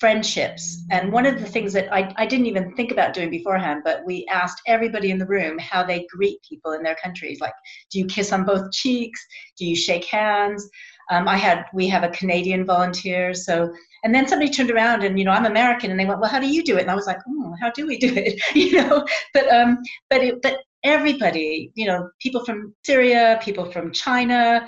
friendships. 0.00 0.82
And 0.90 1.12
one 1.12 1.26
of 1.26 1.38
the 1.38 1.46
things 1.46 1.74
that 1.74 1.92
I, 1.92 2.12
I 2.16 2.24
didn't 2.24 2.46
even 2.46 2.74
think 2.74 2.90
about 2.90 3.12
doing 3.12 3.30
beforehand, 3.30 3.82
but 3.84 4.02
we 4.06 4.26
asked 4.30 4.62
everybody 4.66 5.10
in 5.10 5.18
the 5.18 5.26
room 5.26 5.58
how 5.58 5.84
they 5.84 6.06
greet 6.10 6.38
people 6.48 6.72
in 6.72 6.82
their 6.82 6.96
countries. 6.96 7.38
Like, 7.38 7.52
do 7.90 7.98
you 7.98 8.06
kiss 8.06 8.32
on 8.32 8.44
both 8.44 8.72
cheeks? 8.72 9.24
Do 9.58 9.66
you 9.66 9.76
shake 9.76 10.06
hands? 10.06 10.68
Um, 11.10 11.28
I 11.28 11.36
had 11.36 11.66
we 11.74 11.86
have 11.88 12.02
a 12.02 12.08
Canadian 12.08 12.64
volunteer, 12.64 13.34
so 13.34 13.72
and 14.04 14.14
then 14.14 14.26
somebody 14.26 14.50
turned 14.50 14.70
around 14.70 15.02
and 15.02 15.18
you 15.18 15.24
know 15.24 15.32
I'm 15.32 15.44
American, 15.44 15.90
and 15.90 16.00
they 16.00 16.06
went, 16.06 16.20
well, 16.20 16.30
how 16.30 16.40
do 16.40 16.48
you 16.48 16.64
do 16.64 16.78
it? 16.78 16.82
And 16.82 16.90
I 16.90 16.94
was 16.94 17.06
like, 17.06 17.18
oh, 17.28 17.54
how 17.60 17.70
do 17.72 17.86
we 17.86 17.98
do 17.98 18.12
it? 18.14 18.40
you 18.54 18.80
know, 18.80 19.04
but 19.34 19.52
um, 19.52 19.78
but 20.08 20.22
it, 20.22 20.40
but 20.40 20.58
everybody, 20.82 21.72
you 21.74 21.86
know, 21.86 22.08
people 22.20 22.44
from 22.44 22.74
Syria, 22.84 23.38
people 23.42 23.70
from 23.70 23.92
China, 23.92 24.66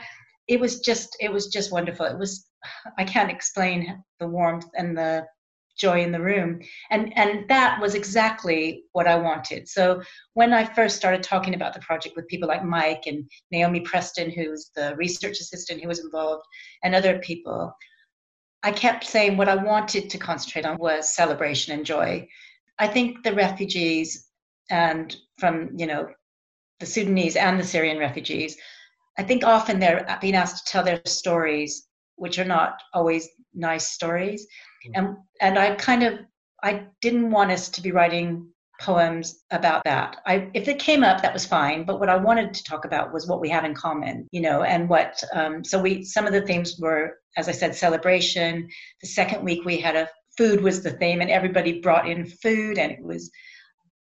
it 0.48 0.60
was 0.60 0.80
just 0.80 1.16
it 1.20 1.32
was 1.32 1.46
just 1.48 1.72
wonderful. 1.72 2.06
It 2.06 2.18
was 2.18 2.46
I 2.98 3.04
can't 3.04 3.30
explain 3.30 4.02
the 4.20 4.28
warmth 4.28 4.68
and 4.76 4.96
the 4.96 5.26
joy 5.78 6.02
in 6.02 6.12
the 6.12 6.20
room. 6.20 6.60
And 6.90 7.16
and 7.16 7.48
that 7.48 7.80
was 7.80 7.94
exactly 7.94 8.84
what 8.92 9.06
i 9.06 9.16
wanted. 9.16 9.68
So 9.68 10.02
when 10.34 10.52
i 10.52 10.64
first 10.64 10.96
started 10.96 11.22
talking 11.22 11.54
about 11.54 11.74
the 11.74 11.80
project 11.80 12.14
with 12.16 12.28
people 12.28 12.48
like 12.48 12.64
mike 12.64 13.04
and 13.06 13.28
naomi 13.50 13.80
preston 13.80 14.30
who's 14.30 14.70
the 14.76 14.94
research 14.96 15.40
assistant 15.40 15.80
who 15.80 15.88
was 15.88 16.04
involved 16.04 16.44
and 16.84 16.94
other 16.94 17.18
people 17.20 17.74
i 18.62 18.70
kept 18.70 19.04
saying 19.04 19.36
what 19.36 19.48
i 19.48 19.56
wanted 19.56 20.10
to 20.10 20.18
concentrate 20.18 20.66
on 20.66 20.76
was 20.78 21.14
celebration 21.14 21.74
and 21.74 21.86
joy. 21.86 22.26
I 22.78 22.88
think 22.88 23.22
the 23.22 23.34
refugees 23.34 24.28
and 24.70 25.16
from 25.38 25.70
you 25.76 25.86
know 25.86 26.08
the 26.80 26.86
sudanese 26.86 27.36
and 27.36 27.58
the 27.58 27.64
syrian 27.64 27.98
refugees 27.98 28.56
i 29.18 29.22
think 29.22 29.44
often 29.44 29.78
they're 29.78 30.18
being 30.20 30.34
asked 30.34 30.66
to 30.66 30.72
tell 30.72 30.84
their 30.84 31.00
stories 31.06 31.88
which 32.16 32.38
are 32.38 32.44
not 32.44 32.80
always 32.94 33.28
nice 33.54 33.88
stories. 33.90 34.46
Mm-hmm. 34.86 34.92
And 34.94 35.16
and 35.40 35.58
I 35.58 35.74
kind 35.74 36.02
of 36.02 36.20
I 36.62 36.84
didn't 37.00 37.30
want 37.30 37.50
us 37.50 37.68
to 37.70 37.82
be 37.82 37.92
writing 37.92 38.48
poems 38.80 39.44
about 39.50 39.82
that. 39.84 40.18
I 40.26 40.50
if 40.54 40.68
it 40.68 40.78
came 40.78 41.04
up, 41.04 41.22
that 41.22 41.32
was 41.32 41.46
fine. 41.46 41.84
But 41.84 42.00
what 42.00 42.08
I 42.08 42.16
wanted 42.16 42.54
to 42.54 42.64
talk 42.64 42.84
about 42.84 43.12
was 43.12 43.26
what 43.26 43.40
we 43.40 43.48
have 43.50 43.64
in 43.64 43.74
common, 43.74 44.28
you 44.32 44.40
know, 44.40 44.62
and 44.62 44.88
what. 44.88 45.22
Um, 45.32 45.64
so 45.64 45.80
we 45.80 46.04
some 46.04 46.26
of 46.26 46.32
the 46.32 46.42
themes 46.42 46.78
were, 46.78 47.18
as 47.36 47.48
I 47.48 47.52
said, 47.52 47.74
celebration. 47.74 48.68
The 49.00 49.08
second 49.08 49.44
week 49.44 49.64
we 49.64 49.78
had 49.78 49.96
a 49.96 50.08
food 50.38 50.62
was 50.62 50.82
the 50.82 50.92
theme, 50.92 51.20
and 51.20 51.30
everybody 51.30 51.80
brought 51.80 52.08
in 52.08 52.26
food, 52.26 52.78
and 52.78 52.92
it 52.92 53.02
was 53.02 53.30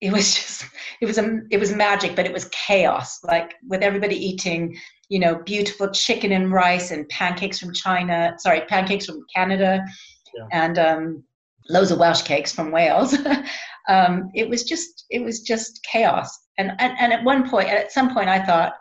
it 0.03 0.11
was 0.11 0.35
just 0.35 0.65
it 0.99 1.05
was 1.05 1.17
a 1.17 1.39
it 1.49 1.59
was 1.59 1.73
magic 1.73 2.15
but 2.15 2.25
it 2.25 2.33
was 2.33 2.49
chaos. 2.51 3.23
Like 3.23 3.55
with 3.67 3.81
everybody 3.81 4.15
eating 4.15 4.77
you 5.09 5.19
know 5.19 5.41
beautiful 5.45 5.89
chicken 5.89 6.33
and 6.33 6.51
rice 6.51 6.91
and 6.91 7.07
pancakes 7.09 7.59
from 7.59 7.73
china 7.73 8.33
sorry 8.39 8.61
pancakes 8.61 9.05
from 9.05 9.25
canada 9.33 9.83
yeah. 10.35 10.45
and 10.51 10.79
um, 10.79 11.23
loads 11.69 11.91
of 11.91 11.99
welsh 11.99 12.21
cakes 12.21 12.53
from 12.53 12.71
wales. 12.71 13.17
Um, 13.89 14.31
it 14.33 14.47
was 14.47 14.63
just 14.63 15.03
it 15.09 15.21
was 15.21 15.41
just 15.41 15.85
chaos. 15.91 16.39
And, 16.57 16.71
and 16.79 16.93
and 16.97 17.11
at 17.11 17.21
one 17.25 17.49
point 17.49 17.67
at 17.67 17.91
some 17.91 18.13
point 18.13 18.29
i 18.29 18.39
thought 18.39 18.71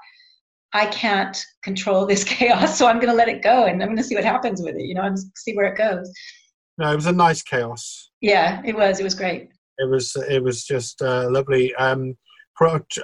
i 0.75 0.87
can't 0.87 1.37
control 1.65 2.07
this 2.07 2.23
chaos 2.35 2.79
so 2.79 2.87
i'm 2.87 3.01
going 3.01 3.09
to 3.09 3.17
let 3.17 3.29
it 3.29 3.43
go 3.43 3.65
and 3.65 3.83
i'm 3.83 3.89
going 3.89 3.97
to 3.97 4.05
see 4.05 4.15
what 4.15 4.23
happens 4.25 4.63
with 4.63 4.77
it 4.77 4.85
you 4.85 4.95
know 4.95 5.03
and 5.03 5.19
see 5.35 5.55
where 5.57 5.67
it 5.67 5.77
goes. 5.77 6.09
No 6.79 6.93
it 6.93 6.95
was 6.95 7.07
a 7.07 7.13
nice 7.13 7.43
chaos. 7.43 8.11
Yeah 8.21 8.63
it 8.65 8.77
was 8.77 9.01
it 9.01 9.03
was 9.03 9.17
great 9.17 9.49
it 9.79 9.89
was 9.89 10.17
it 10.29 10.43
was 10.43 10.65
just 10.65 11.03
uh, 11.03 11.29
lovely. 11.31 11.75
Um, 11.77 12.17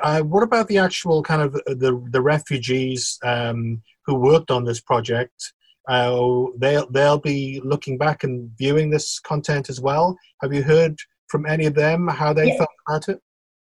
uh, 0.03 0.21
what 0.21 0.45
about 0.45 0.69
the 0.69 0.79
actual 0.79 1.23
kind 1.23 1.43
of 1.43 1.55
uh, 1.55 1.75
the 1.75 2.03
the 2.11 2.21
refugees 2.21 3.19
um, 3.25 3.83
who 4.07 4.15
worked 4.15 4.51
on 4.51 4.65
this 4.65 4.81
project? 4.81 5.53
Uh, 5.89 6.45
they'll 6.59 6.89
they'll 6.91 7.19
be 7.19 7.61
looking 7.65 7.99
back 7.99 8.25
and 8.25 8.51
viewing 8.59 8.91
this 8.91 9.19
content 9.19 9.69
as 9.69 9.81
well. 9.81 10.17
Have 10.43 10.53
you 10.53 10.63
heard 10.63 10.99
from 11.29 11.47
any 11.47 11.67
of 11.67 11.75
them 11.75 12.09
how 12.09 12.33
they 12.33 12.49
yeah. 12.49 12.59
felt 12.59 12.71
about 12.87 13.09
it? 13.09 13.21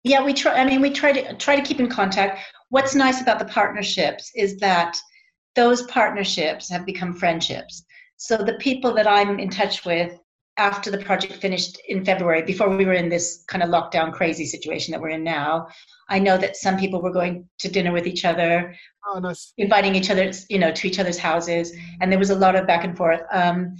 Yeah, 0.04 0.22
we 0.22 0.32
try. 0.32 0.54
I 0.54 0.64
mean, 0.64 0.80
we 0.80 0.90
try 0.90 1.12
to 1.12 1.34
try 1.36 1.56
to 1.56 1.62
keep 1.62 1.80
in 1.80 1.88
contact. 1.88 2.40
What's 2.68 2.94
nice 2.94 3.20
about 3.20 3.38
the 3.38 3.46
partnerships 3.46 4.30
is 4.34 4.56
that 4.58 4.96
those 5.56 5.82
partnerships 5.84 6.70
have 6.70 6.86
become 6.86 7.12
friendships. 7.12 7.84
So 8.16 8.36
the 8.36 8.54
people 8.54 8.92
that 8.94 9.08
I'm 9.08 9.38
in 9.38 9.50
touch 9.50 9.84
with 9.84 10.18
after 10.60 10.90
the 10.90 10.98
project 10.98 11.32
finished 11.32 11.80
in 11.88 12.04
February, 12.04 12.42
before 12.42 12.68
we 12.68 12.84
were 12.84 12.92
in 12.92 13.08
this 13.08 13.44
kind 13.48 13.62
of 13.62 13.70
lockdown 13.70 14.12
crazy 14.12 14.44
situation 14.44 14.92
that 14.92 15.00
we're 15.00 15.08
in 15.08 15.24
now, 15.24 15.66
I 16.10 16.18
know 16.18 16.36
that 16.36 16.54
some 16.54 16.76
people 16.76 17.00
were 17.00 17.12
going 17.12 17.48
to 17.60 17.70
dinner 17.70 17.92
with 17.92 18.06
each 18.06 18.26
other, 18.26 18.76
oh, 19.06 19.18
nice. 19.18 19.54
inviting 19.56 19.94
each 19.94 20.10
other, 20.10 20.30
you 20.50 20.58
know, 20.58 20.70
to 20.70 20.86
each 20.86 20.98
other's 20.98 21.16
houses, 21.16 21.72
and 22.00 22.12
there 22.12 22.18
was 22.18 22.28
a 22.28 22.34
lot 22.34 22.56
of 22.56 22.66
back 22.66 22.84
and 22.84 22.94
forth. 22.94 23.22
Um, 23.32 23.74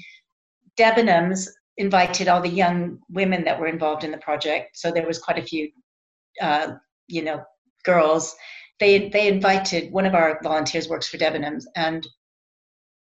Debenhams 0.79 1.47
invited 1.77 2.29
all 2.29 2.41
the 2.41 2.49
young 2.49 2.99
women 3.11 3.45
that 3.45 3.61
were 3.61 3.67
involved 3.67 4.03
in 4.03 4.11
the 4.11 4.19
project, 4.19 4.79
so 4.79 4.91
there 4.91 5.07
was 5.07 5.19
quite 5.19 5.39
a 5.39 5.43
few, 5.43 5.71
uh, 6.41 6.77
you 7.09 7.23
know, 7.23 7.45
girls. 7.85 8.35
They 8.79 9.11
they 9.11 9.29
invited 9.29 9.93
one 9.93 10.07
of 10.07 10.15
our 10.15 10.41
volunteers 10.43 10.89
works 10.89 11.09
for 11.09 11.19
Debenhams, 11.19 11.65
and 11.77 12.09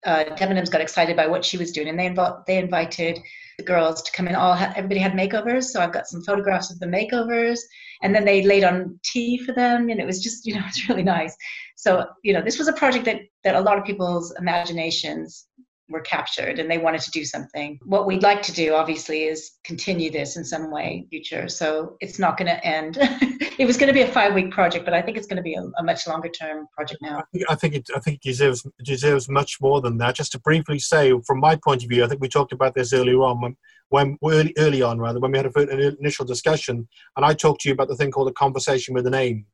uh, 0.04 0.25
Debenhams 0.37 0.71
got 0.71 0.80
excited 0.80 1.16
by 1.16 1.26
what 1.26 1.45
she 1.45 1.59
was 1.59 1.73
doing, 1.73 1.88
and 1.88 1.99
they 1.99 2.09
invo- 2.09 2.45
they 2.47 2.59
invited 2.59 3.19
the 3.59 3.64
girls 3.64 4.02
to 4.02 4.12
come 4.12 4.28
in. 4.28 4.35
All 4.35 4.54
ha- 4.54 4.73
everybody 4.76 5.00
had 5.00 5.12
makeovers, 5.12 5.64
so 5.64 5.80
I've 5.80 5.92
got 5.92 6.07
some 6.07 6.23
photographs 6.23 6.71
of 6.71 6.78
the 6.78 6.87
makeovers, 6.87 7.59
and 8.02 8.14
then 8.14 8.25
they 8.25 8.42
laid 8.42 8.64
on 8.64 8.99
tea 9.04 9.38
for 9.38 9.52
them, 9.52 9.90
and 9.90 10.00
it 10.00 10.07
was 10.07 10.23
just 10.23 10.47
you 10.47 10.54
know 10.54 10.62
it's 10.66 10.88
really 10.88 11.02
nice. 11.02 11.37
So 11.76 12.07
you 12.23 12.33
know 12.33 12.42
this 12.42 12.59
was 12.59 12.69
a 12.69 12.73
project 12.73 13.04
that 13.07 13.21
that 13.45 13.54
a 13.54 13.61
lot 13.61 13.78
of 13.78 13.85
people's 13.85 14.35
imaginations 14.38 15.47
were 15.90 16.00
captured 16.00 16.59
and 16.59 16.70
they 16.70 16.78
wanted 16.78 17.00
to 17.02 17.11
do 17.11 17.25
something. 17.25 17.78
What 17.85 18.06
we'd 18.06 18.23
like 18.23 18.42
to 18.42 18.52
do, 18.52 18.75
obviously, 18.75 19.25
is 19.25 19.52
continue 19.64 20.11
this 20.11 20.37
in 20.37 20.44
some 20.44 20.70
way 20.70 21.06
future. 21.11 21.49
So 21.49 21.97
it's 22.00 22.18
not 22.18 22.37
going 22.38 22.49
to 22.49 22.64
end. 22.64 22.97
it 23.59 23.66
was 23.66 23.76
going 23.76 23.88
to 23.88 23.92
be 23.92 24.02
a 24.02 24.12
five 24.12 24.35
week 24.35 24.50
project, 24.50 24.85
but 24.85 24.94
I 24.94 25.02
think 25.02 25.16
it's 25.16 25.26
going 25.26 25.37
to 25.37 25.42
be 25.42 25.54
a, 25.54 25.62
a 25.78 25.82
much 25.82 26.06
longer 26.06 26.28
term 26.28 26.66
project 26.75 27.02
now. 27.02 27.23
I 27.49 27.54
think 27.54 27.75
it, 27.75 27.88
I 27.94 28.00
think 28.00 28.16
it 28.16 28.23
deserves 28.23 28.66
deserves 28.85 29.28
much 29.28 29.59
more 29.61 29.80
than 29.80 29.99
that. 29.99 30.14
Just 30.14 30.32
to 30.32 30.40
briefly 30.40 30.78
say, 30.78 31.12
from 31.26 31.40
my 31.40 31.56
point 31.56 31.82
of 31.82 31.88
view, 31.88 32.04
I 32.04 32.09
think 32.09 32.20
we 32.20 32.28
talked 32.28 32.52
about 32.52 32.75
this 32.75 32.92
earlier 32.92 33.20
on 33.23 33.40
when, 33.40 33.56
when 33.90 34.16
early, 34.25 34.54
early 34.59 34.82
on 34.82 34.99
rather 34.99 35.20
when 35.20 35.32
we 35.32 35.38
had 35.38 35.47
a, 35.47 35.59
an 35.59 35.97
initial 36.00 36.25
discussion, 36.25 36.88
and 37.16 37.26
I 37.26 37.35
talked 37.35 37.62
to 37.62 37.68
you 37.68 37.73
about 37.75 37.88
the 37.88 37.97
thing 37.97 38.11
called 38.11 38.28
a 38.28 38.32
conversation 38.32 38.94
with 38.94 39.06
a 39.06 39.11
name 39.11 39.47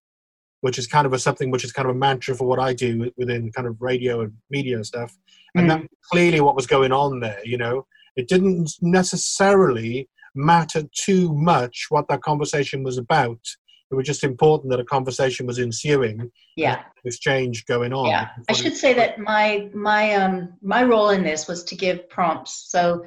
which 0.60 0.78
is 0.78 0.86
kind 0.86 1.06
of 1.06 1.12
a 1.12 1.18
something 1.18 1.50
which 1.50 1.64
is 1.64 1.72
kind 1.72 1.88
of 1.88 1.94
a 1.94 1.98
mantra 1.98 2.34
for 2.34 2.46
what 2.46 2.58
I 2.58 2.72
do 2.72 3.10
within 3.16 3.52
kind 3.52 3.68
of 3.68 3.76
radio 3.80 4.22
and 4.22 4.32
media 4.50 4.76
and 4.76 4.86
stuff. 4.86 5.16
And 5.56 5.66
mm. 5.66 5.68
that 5.68 5.88
clearly 6.10 6.40
what 6.40 6.56
was 6.56 6.66
going 6.66 6.92
on 6.92 7.20
there, 7.20 7.40
you 7.44 7.58
know. 7.58 7.86
It 8.16 8.28
didn't 8.28 8.70
necessarily 8.80 10.08
matter 10.34 10.84
too 11.04 11.34
much 11.34 11.86
what 11.90 12.08
that 12.08 12.22
conversation 12.22 12.82
was 12.82 12.98
about. 12.98 13.40
It 13.90 13.94
was 13.94 14.06
just 14.06 14.24
important 14.24 14.70
that 14.70 14.80
a 14.80 14.84
conversation 14.84 15.46
was 15.46 15.58
ensuing. 15.58 16.30
Yeah. 16.56 16.82
Exchange 17.04 17.66
going 17.66 17.92
on. 17.92 18.06
Yeah. 18.06 18.28
I 18.48 18.52
should 18.52 18.76
say 18.76 18.94
that 18.94 19.18
my 19.18 19.68
my 19.74 20.14
um 20.14 20.54
my 20.62 20.82
role 20.82 21.10
in 21.10 21.22
this 21.22 21.46
was 21.46 21.62
to 21.64 21.76
give 21.76 22.08
prompts. 22.08 22.70
So 22.70 23.04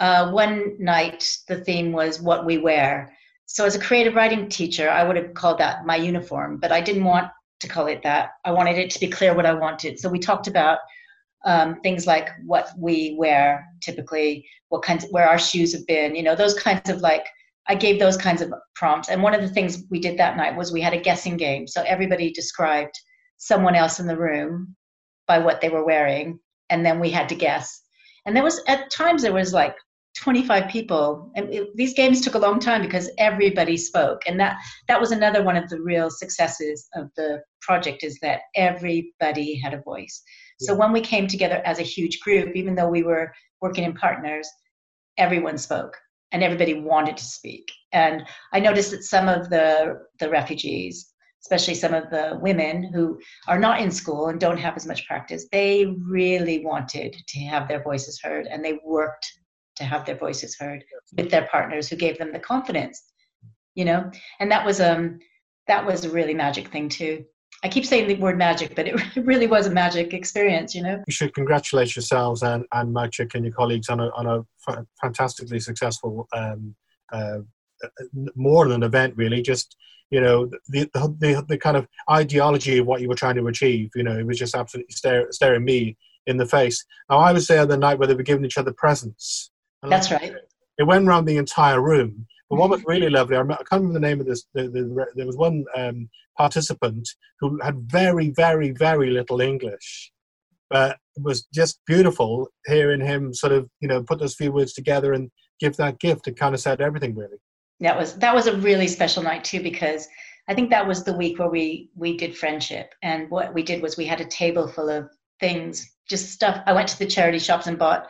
uh, 0.00 0.30
one 0.30 0.76
night 0.78 1.38
the 1.48 1.56
theme 1.56 1.92
was 1.92 2.20
what 2.20 2.44
we 2.44 2.58
wear 2.58 3.12
so 3.46 3.64
as 3.64 3.74
a 3.74 3.80
creative 3.80 4.14
writing 4.14 4.48
teacher 4.48 4.90
i 4.90 5.02
would 5.02 5.16
have 5.16 5.32
called 5.34 5.58
that 5.58 5.86
my 5.86 5.96
uniform 5.96 6.58
but 6.58 6.72
i 6.72 6.80
didn't 6.80 7.04
want 7.04 7.28
to 7.60 7.68
call 7.68 7.86
it 7.86 8.02
that 8.02 8.30
i 8.44 8.50
wanted 8.50 8.76
it 8.76 8.90
to 8.90 9.00
be 9.00 9.08
clear 9.08 9.34
what 9.34 9.46
i 9.46 9.54
wanted 9.54 9.98
so 9.98 10.08
we 10.08 10.18
talked 10.18 10.46
about 10.46 10.78
um, 11.46 11.80
things 11.80 12.06
like 12.06 12.28
what 12.44 12.70
we 12.78 13.14
wear 13.18 13.66
typically 13.80 14.46
what 14.68 14.82
kinds 14.82 15.06
where 15.10 15.28
our 15.28 15.38
shoes 15.38 15.72
have 15.72 15.86
been 15.86 16.14
you 16.14 16.22
know 16.22 16.34
those 16.34 16.54
kinds 16.54 16.90
of 16.90 17.00
like 17.00 17.26
i 17.68 17.74
gave 17.74 17.98
those 17.98 18.16
kinds 18.16 18.42
of 18.42 18.52
prompts. 18.76 19.08
And 19.08 19.22
one 19.22 19.34
of 19.34 19.40
the 19.40 19.48
things 19.48 19.84
we 19.90 19.98
did 19.98 20.18
that 20.18 20.36
night 20.36 20.54
was 20.54 20.70
we 20.70 20.80
had 20.80 20.92
a 20.92 21.00
guessing 21.00 21.36
game. 21.36 21.66
So 21.66 21.82
everybody 21.82 22.30
described 22.30 22.94
someone 23.38 23.74
else 23.74 23.98
in 23.98 24.06
the 24.06 24.16
room 24.16 24.76
by 25.26 25.38
what 25.38 25.60
they 25.60 25.70
were 25.70 25.84
wearing 25.84 26.38
and 26.70 26.84
then 26.84 27.00
we 27.00 27.10
had 27.10 27.28
to 27.30 27.34
guess. 27.34 27.82
And 28.24 28.36
there 28.36 28.44
was 28.44 28.62
at 28.68 28.90
times 28.90 29.22
there 29.22 29.32
was 29.32 29.52
like 29.52 29.74
25 30.18 30.70
people 30.70 31.30
and 31.36 31.52
it, 31.52 31.68
these 31.76 31.94
games 31.94 32.20
took 32.20 32.34
a 32.34 32.38
long 32.38 32.58
time 32.58 32.82
because 32.82 33.10
everybody 33.18 33.76
spoke. 33.76 34.22
And 34.26 34.38
that 34.40 34.56
that 34.88 35.00
was 35.00 35.10
another 35.10 35.42
one 35.42 35.56
of 35.56 35.68
the 35.68 35.80
real 35.80 36.10
successes 36.10 36.88
of 36.94 37.10
the 37.16 37.42
project 37.60 38.04
is 38.04 38.18
that 38.20 38.40
everybody 38.54 39.58
had 39.58 39.74
a 39.74 39.82
voice. 39.82 40.22
So 40.58 40.74
when 40.74 40.92
we 40.92 41.00
came 41.00 41.26
together 41.26 41.60
as 41.64 41.78
a 41.78 41.82
huge 41.82 42.20
group 42.20 42.54
even 42.54 42.74
though 42.74 42.88
we 42.88 43.02
were 43.02 43.32
working 43.60 43.84
in 43.84 43.94
partners 43.94 44.48
everyone 45.18 45.58
spoke 45.58 45.96
and 46.32 46.42
everybody 46.42 46.74
wanted 46.74 47.16
to 47.16 47.24
speak 47.24 47.70
and 47.92 48.24
i 48.52 48.60
noticed 48.60 48.90
that 48.90 49.02
some 49.02 49.28
of 49.28 49.50
the 49.50 49.98
the 50.20 50.28
refugees 50.28 51.12
especially 51.46 51.74
some 51.74 51.94
of 51.94 52.10
the 52.10 52.36
women 52.42 52.82
who 52.92 53.18
are 53.46 53.58
not 53.58 53.80
in 53.80 53.88
school 53.88 54.28
and 54.28 54.40
don't 54.40 54.56
have 54.58 54.76
as 54.76 54.84
much 54.84 55.06
practice, 55.06 55.46
they 55.52 55.86
really 56.02 56.64
wanted 56.64 57.14
to 57.28 57.38
have 57.38 57.68
their 57.68 57.82
voices 57.84 58.20
heard 58.20 58.48
and 58.48 58.64
they 58.64 58.80
worked 58.84 59.26
to 59.76 59.84
have 59.84 60.04
their 60.04 60.16
voices 60.16 60.56
heard 60.58 60.82
with 61.16 61.30
their 61.30 61.46
partners 61.46 61.88
who 61.88 61.94
gave 61.94 62.18
them 62.18 62.32
the 62.32 62.38
confidence, 62.40 63.00
you 63.76 63.84
know? 63.84 64.10
And 64.40 64.50
that 64.50 64.66
was 64.66 64.80
um 64.80 65.20
that 65.68 65.86
was 65.86 66.04
a 66.04 66.10
really 66.10 66.34
magic 66.34 66.68
thing 66.68 66.88
too. 66.88 67.24
I 67.66 67.68
keep 67.68 67.84
saying 67.84 68.06
the 68.06 68.14
word 68.14 68.38
magic, 68.38 68.76
but 68.76 68.86
it 68.86 68.94
really 69.16 69.48
was 69.48 69.66
a 69.66 69.70
magic 69.70 70.14
experience, 70.14 70.72
you 70.72 70.84
know. 70.84 71.02
You 71.04 71.12
should 71.12 71.34
congratulate 71.34 71.96
yourselves 71.96 72.44
and 72.44 72.64
and 72.72 72.92
Mike 72.92 73.10
Chick 73.10 73.34
and 73.34 73.44
your 73.44 73.54
colleagues 73.54 73.88
on 73.88 73.98
a 73.98 74.08
on 74.10 74.26
a 74.28 74.84
fantastically 75.00 75.58
successful 75.58 76.28
um, 76.32 76.76
uh, 77.12 77.38
more 78.36 78.68
than 78.68 78.76
an 78.76 78.82
event, 78.84 79.14
really. 79.16 79.42
Just 79.42 79.76
you 80.10 80.20
know 80.20 80.46
the, 80.68 80.88
the 80.92 81.44
the 81.48 81.58
kind 81.58 81.76
of 81.76 81.88
ideology 82.08 82.78
of 82.78 82.86
what 82.86 83.00
you 83.00 83.08
were 83.08 83.16
trying 83.16 83.34
to 83.34 83.48
achieve. 83.48 83.90
You 83.96 84.04
know, 84.04 84.16
it 84.16 84.26
was 84.26 84.38
just 84.38 84.54
absolutely 84.54 84.94
stare, 84.94 85.26
staring 85.32 85.64
me 85.64 85.96
in 86.28 86.36
the 86.36 86.46
face. 86.46 86.84
Now 87.10 87.18
I 87.18 87.32
was 87.32 87.48
there 87.48 87.66
the 87.66 87.76
night 87.76 87.98
where 87.98 88.06
they 88.06 88.14
were 88.14 88.22
giving 88.22 88.44
each 88.44 88.58
other 88.58 88.72
presents. 88.72 89.50
That's 89.82 90.12
right. 90.12 90.32
It 90.78 90.84
went 90.84 91.08
around 91.08 91.24
the 91.24 91.36
entire 91.36 91.80
room. 91.82 92.26
But 92.48 92.56
what 92.56 92.70
was 92.70 92.84
really 92.86 93.10
lovely, 93.10 93.36
I, 93.36 93.42
can't 93.42 93.66
remember 93.72 93.94
the 93.94 94.00
name 94.00 94.20
of 94.20 94.26
this. 94.26 94.46
The, 94.54 94.68
the, 94.68 95.06
there 95.16 95.26
was 95.26 95.36
one 95.36 95.64
um, 95.76 96.08
participant 96.38 97.08
who 97.40 97.58
had 97.60 97.76
very, 97.90 98.30
very, 98.30 98.70
very 98.70 99.10
little 99.10 99.40
English, 99.40 100.12
but 100.70 100.98
it 101.16 101.22
was 101.22 101.46
just 101.52 101.80
beautiful 101.86 102.48
hearing 102.66 103.00
him 103.00 103.34
sort 103.34 103.52
of, 103.52 103.68
you 103.80 103.88
know, 103.88 104.02
put 104.02 104.20
those 104.20 104.36
few 104.36 104.52
words 104.52 104.74
together 104.74 105.12
and 105.12 105.30
give 105.58 105.76
that 105.76 105.98
gift. 105.98 106.28
It 106.28 106.38
kind 106.38 106.54
of 106.54 106.60
said 106.60 106.80
everything, 106.80 107.16
really 107.16 107.38
that 107.80 107.96
was 107.96 108.14
that 108.16 108.34
was 108.34 108.46
a 108.46 108.56
really 108.56 108.88
special 108.88 109.22
night 109.22 109.44
too 109.44 109.62
because 109.62 110.08
I 110.48 110.54
think 110.54 110.70
that 110.70 110.86
was 110.86 111.04
the 111.04 111.12
week 111.12 111.38
where 111.38 111.50
we 111.50 111.90
we 111.94 112.16
did 112.16 112.36
friendship 112.36 112.94
and 113.02 113.30
what 113.30 113.52
we 113.52 113.62
did 113.62 113.82
was 113.82 113.96
we 113.96 114.06
had 114.06 114.20
a 114.20 114.26
table 114.26 114.66
full 114.68 114.88
of 114.88 115.10
things 115.40 115.94
just 116.08 116.30
stuff 116.30 116.62
I 116.66 116.72
went 116.72 116.88
to 116.88 116.98
the 116.98 117.06
charity 117.06 117.38
shops 117.38 117.66
and 117.66 117.78
bought 117.78 118.06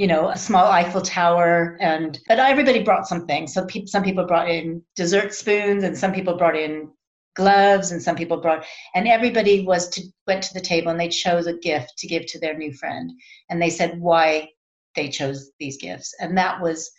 you 0.00 0.06
know 0.06 0.30
a 0.30 0.36
small 0.36 0.66
Eiffel 0.66 1.02
Tower 1.02 1.76
and 1.80 2.18
but 2.26 2.38
everybody 2.38 2.82
brought 2.82 3.06
something 3.06 3.46
so 3.46 3.66
pe- 3.66 3.84
some 3.84 4.02
people 4.02 4.26
brought 4.26 4.50
in 4.50 4.82
dessert 4.96 5.34
spoons 5.34 5.84
and 5.84 5.96
some 5.96 6.12
people 6.12 6.38
brought 6.38 6.56
in 6.56 6.90
gloves 7.36 7.92
and 7.92 8.02
some 8.02 8.16
people 8.16 8.38
brought 8.40 8.64
and 8.94 9.06
everybody 9.06 9.64
was 9.64 9.90
to 9.90 10.02
went 10.26 10.42
to 10.44 10.54
the 10.54 10.68
table 10.72 10.90
and 10.90 10.98
they 10.98 11.08
chose 11.08 11.46
a 11.46 11.58
gift 11.58 11.92
to 11.98 12.06
give 12.06 12.24
to 12.26 12.40
their 12.40 12.56
new 12.56 12.72
friend 12.72 13.10
and 13.50 13.60
they 13.60 13.68
said 13.68 14.00
why 14.00 14.48
they 14.96 15.08
chose 15.08 15.50
these 15.60 15.76
gifts 15.76 16.14
and 16.18 16.36
that 16.36 16.60
was 16.62 16.90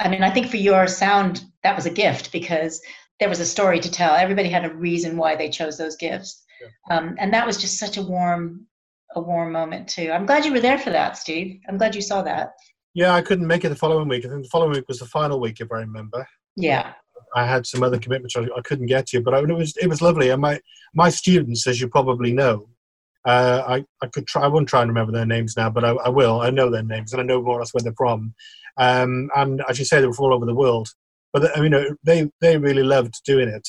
I 0.00 0.08
mean, 0.08 0.22
I 0.22 0.30
think 0.30 0.48
for 0.48 0.56
your 0.56 0.86
sound, 0.86 1.44
that 1.62 1.76
was 1.76 1.86
a 1.86 1.90
gift 1.90 2.32
because 2.32 2.80
there 3.20 3.28
was 3.28 3.40
a 3.40 3.46
story 3.46 3.78
to 3.80 3.90
tell. 3.90 4.14
Everybody 4.14 4.48
had 4.48 4.64
a 4.64 4.74
reason 4.74 5.16
why 5.16 5.36
they 5.36 5.48
chose 5.48 5.78
those 5.78 5.96
gifts, 5.96 6.42
yeah. 6.60 6.96
um, 6.96 7.14
and 7.18 7.32
that 7.32 7.46
was 7.46 7.56
just 7.56 7.78
such 7.78 7.96
a 7.96 8.02
warm, 8.02 8.66
a 9.14 9.20
warm 9.20 9.52
moment 9.52 9.88
too. 9.88 10.10
I'm 10.12 10.26
glad 10.26 10.44
you 10.44 10.52
were 10.52 10.60
there 10.60 10.78
for 10.78 10.90
that, 10.90 11.16
Steve. 11.16 11.60
I'm 11.68 11.78
glad 11.78 11.94
you 11.94 12.02
saw 12.02 12.22
that. 12.22 12.52
Yeah, 12.94 13.14
I 13.14 13.22
couldn't 13.22 13.46
make 13.46 13.64
it 13.64 13.70
the 13.70 13.76
following 13.76 14.08
week. 14.08 14.24
I 14.24 14.28
think 14.28 14.42
the 14.42 14.48
following 14.48 14.72
week 14.72 14.84
was 14.86 15.00
the 15.00 15.06
final 15.06 15.40
week, 15.40 15.60
if 15.60 15.70
I 15.72 15.78
remember. 15.78 16.26
Yeah. 16.56 16.92
I 17.34 17.44
had 17.46 17.66
some 17.66 17.82
other 17.82 17.98
commitments 17.98 18.36
I, 18.36 18.60
couldn't 18.62 18.86
get 18.86 19.06
to, 19.08 19.20
but 19.20 19.34
I, 19.34 19.40
it 19.40 19.48
was 19.48 19.76
it 19.76 19.88
was 19.88 20.00
lovely. 20.00 20.30
And 20.30 20.40
my 20.40 20.60
my 20.94 21.10
students, 21.10 21.66
as 21.66 21.80
you 21.80 21.88
probably 21.88 22.32
know, 22.32 22.68
uh, 23.26 23.62
I 23.66 23.84
I 24.00 24.06
could 24.06 24.26
try. 24.26 24.42
I 24.42 24.48
won't 24.48 24.68
try 24.68 24.82
and 24.82 24.90
remember 24.90 25.12
their 25.12 25.26
names 25.26 25.56
now, 25.56 25.68
but 25.70 25.84
I, 25.84 25.90
I 25.90 26.08
will. 26.10 26.40
I 26.40 26.50
know 26.50 26.70
their 26.70 26.84
names 26.84 27.12
and 27.12 27.20
I 27.20 27.24
know 27.24 27.42
more 27.42 27.56
or 27.56 27.60
less 27.60 27.74
where 27.74 27.82
they're 27.82 27.94
from. 27.96 28.34
Um, 28.76 29.30
and 29.34 29.62
as 29.68 29.78
you 29.78 29.84
say, 29.84 30.00
they 30.00 30.06
were 30.06 30.12
from 30.12 30.26
all 30.26 30.34
over 30.34 30.46
the 30.46 30.54
world. 30.54 30.88
But 31.32 31.56
I 31.56 31.60
mean, 31.60 31.96
they 32.04 32.30
they 32.40 32.56
really 32.56 32.84
loved 32.84 33.14
doing 33.24 33.48
it. 33.48 33.66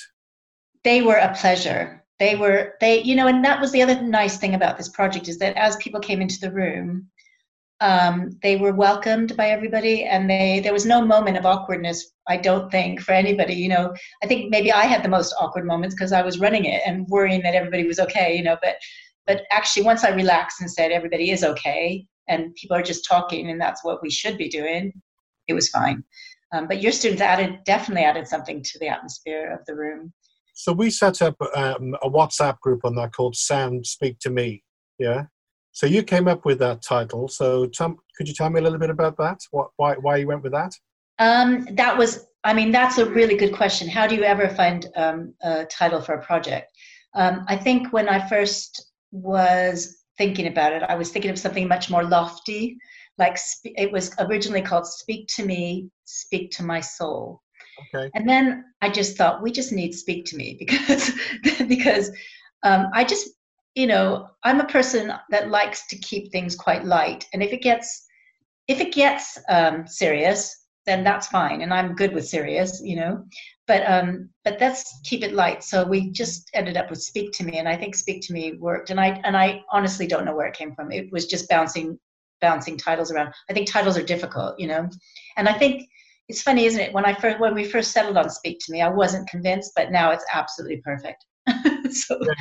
They 0.83 1.01
were 1.01 1.17
a 1.17 1.33
pleasure. 1.33 2.04
They 2.19 2.35
were 2.35 2.75
they 2.79 3.01
you 3.03 3.15
know, 3.15 3.27
and 3.27 3.43
that 3.43 3.59
was 3.59 3.71
the 3.71 3.81
other 3.81 4.01
nice 4.01 4.37
thing 4.37 4.55
about 4.55 4.77
this 4.77 4.89
project 4.89 5.27
is 5.27 5.37
that 5.39 5.57
as 5.57 5.75
people 5.77 5.99
came 5.99 6.21
into 6.21 6.39
the 6.39 6.51
room, 6.51 7.07
um, 7.81 8.37
they 8.41 8.55
were 8.55 8.73
welcomed 8.73 9.35
by 9.35 9.49
everybody, 9.49 10.05
and 10.05 10.29
they 10.29 10.61
there 10.61 10.73
was 10.73 10.85
no 10.85 11.01
moment 11.01 11.37
of 11.37 11.45
awkwardness. 11.45 12.11
I 12.27 12.37
don't 12.37 12.71
think 12.71 13.01
for 13.01 13.11
anybody. 13.11 13.55
You 13.55 13.69
know, 13.69 13.93
I 14.23 14.27
think 14.27 14.49
maybe 14.49 14.71
I 14.71 14.85
had 14.85 15.03
the 15.03 15.09
most 15.09 15.35
awkward 15.39 15.65
moments 15.65 15.95
because 15.95 16.13
I 16.13 16.21
was 16.21 16.39
running 16.39 16.65
it 16.65 16.81
and 16.85 17.07
worrying 17.09 17.41
that 17.43 17.55
everybody 17.55 17.85
was 17.85 17.99
okay. 17.99 18.35
You 18.37 18.43
know, 18.43 18.57
but 18.61 18.75
but 19.27 19.41
actually 19.51 19.83
once 19.83 20.03
I 20.03 20.11
relaxed 20.11 20.61
and 20.61 20.71
said 20.71 20.91
everybody 20.91 21.31
is 21.31 21.43
okay, 21.43 22.05
and 22.27 22.53
people 22.55 22.75
are 22.75 22.83
just 22.83 23.05
talking 23.05 23.49
and 23.49 23.59
that's 23.59 23.83
what 23.83 24.01
we 24.01 24.09
should 24.09 24.37
be 24.37 24.49
doing 24.49 24.93
it 25.47 25.53
was 25.53 25.69
fine 25.69 26.03
um, 26.53 26.67
but 26.67 26.81
your 26.81 26.91
students 26.91 27.21
added 27.21 27.59
definitely 27.65 28.03
added 28.03 28.27
something 28.27 28.63
to 28.63 28.79
the 28.79 28.87
atmosphere 28.87 29.51
of 29.51 29.65
the 29.65 29.75
room 29.75 30.11
so 30.55 30.73
we 30.73 30.89
set 30.89 31.21
up 31.21 31.35
um, 31.55 31.95
a 32.01 32.09
whatsapp 32.09 32.59
group 32.61 32.81
on 32.83 32.95
that 32.95 33.13
called 33.13 33.35
sound 33.35 33.85
speak 33.85 34.17
to 34.19 34.29
me 34.31 34.63
yeah? 34.97 35.23
So 35.71 35.85
you 35.85 36.03
came 36.03 36.27
up 36.27 36.45
with 36.45 36.59
that 36.59 36.81
title. 36.81 37.27
So 37.27 37.67
tom, 37.67 37.97
could 38.17 38.27
you 38.27 38.33
tell 38.33 38.49
me 38.49 38.59
a 38.59 38.63
little 38.63 38.79
bit 38.79 38.89
about 38.89 39.17
that? 39.17 39.39
What, 39.51 39.69
why, 39.75 39.95
why 39.95 40.17
you 40.17 40.27
went 40.27 40.43
with 40.43 40.53
that? 40.53 40.73
Um, 41.19 41.67
that 41.71 41.97
was 41.97 42.27
i 42.43 42.53
mean 42.53 42.71
that's 42.71 42.97
a 42.97 43.09
really 43.09 43.35
good 43.35 43.53
question. 43.53 43.87
How 43.87 44.05
do 44.07 44.15
you 44.15 44.23
ever 44.23 44.49
find 44.49 44.87
um, 44.95 45.33
a 45.41 45.65
title 45.65 46.01
for 46.01 46.15
a 46.15 46.21
project? 46.21 46.71
Um, 47.15 47.45
i 47.47 47.55
think 47.55 47.93
when 47.93 48.09
i 48.09 48.27
first 48.27 48.91
was 49.11 50.03
thinking 50.17 50.47
about 50.47 50.73
it, 50.73 50.83
I 50.83 50.95
was 50.95 51.11
thinking 51.11 51.31
of 51.31 51.39
something 51.39 51.67
much 51.67 51.89
more 51.89 52.03
lofty. 52.03 52.77
Like 53.17 53.37
it 53.63 53.91
was 53.91 54.13
originally 54.19 54.61
called 54.61 54.85
"Speak 54.85 55.27
to 55.35 55.45
Me, 55.45 55.89
Speak 56.03 56.51
to 56.51 56.63
My 56.63 56.81
Soul." 56.81 57.41
Okay. 57.81 58.09
And 58.13 58.27
then 58.27 58.65
I 58.81 58.89
just 58.89 59.17
thought 59.17 59.41
we 59.43 59.51
just 59.51 59.71
need 59.71 59.93
"Speak 59.93 60.25
to 60.25 60.37
Me" 60.37 60.55
because 60.59 61.11
because 61.67 62.11
um, 62.63 62.87
I 62.93 63.03
just 63.03 63.29
you 63.75 63.87
know 63.87 64.27
I'm 64.43 64.61
a 64.61 64.67
person 64.67 65.13
that 65.29 65.49
likes 65.49 65.87
to 65.87 65.97
keep 65.97 66.31
things 66.31 66.55
quite 66.55 66.85
light, 66.85 67.27
and 67.33 67.43
if 67.43 67.51
it 67.51 67.61
gets 67.61 68.05
if 68.67 68.79
it 68.81 68.93
gets 68.93 69.37
um, 69.49 69.85
serious, 69.87 70.65
then 70.85 71.03
that's 71.03 71.27
fine, 71.27 71.61
and 71.61 71.73
I'm 71.73 71.95
good 71.95 72.13
with 72.13 72.27
serious, 72.27 72.81
you 72.83 72.95
know? 72.95 73.25
But 73.67 73.83
um 73.89 74.29
but 74.43 74.57
let's 74.59 74.99
keep 75.03 75.23
it 75.23 75.33
light. 75.33 75.63
So 75.63 75.83
we 75.85 76.11
just 76.11 76.49
ended 76.53 76.77
up 76.77 76.89
with 76.89 77.01
speak 77.01 77.31
to 77.33 77.43
me 77.43 77.57
and 77.57 77.67
i 77.67 77.75
think 77.75 77.95
speak 77.95 78.21
to 78.27 78.33
me 78.33 78.53
worked 78.59 78.91
and 78.91 78.99
i 78.99 79.19
and 79.23 79.35
i 79.35 79.63
honestly 79.71 80.05
don't 80.05 80.25
know 80.25 80.35
where 80.35 80.47
it 80.47 80.55
came 80.55 80.75
from. 80.75 80.91
It 80.91 81.11
was 81.11 81.25
just 81.25 81.49
bouncing 81.49 81.99
bouncing 82.41 82.77
titles 82.77 83.11
around. 83.11 83.33
I 83.49 83.53
think 83.53 83.67
titles 83.67 83.97
are 83.97 84.03
difficult 84.03 84.59
you 84.59 84.67
know? 84.67 84.87
And 85.37 85.49
i 85.49 85.53
think 85.53 85.89
it's 86.27 86.41
funny 86.41 86.65
isn't 86.65 86.79
it 86.79 86.93
when 86.93 87.05
i 87.05 87.13
first 87.13 87.39
when 87.39 87.53
we 87.53 87.63
first 87.63 87.91
settled 87.91 88.17
on 88.17 88.29
speak 88.29 88.59
to 88.59 88.71
me 88.71 88.81
i 88.81 88.89
wasn't 88.89 89.27
convinced 89.29 89.71
but 89.75 89.91
now 89.91 90.11
it's 90.11 90.25
absolutely 90.33 90.77
perfect 90.77 91.25
so 91.91 92.17
yeah, 92.21 92.33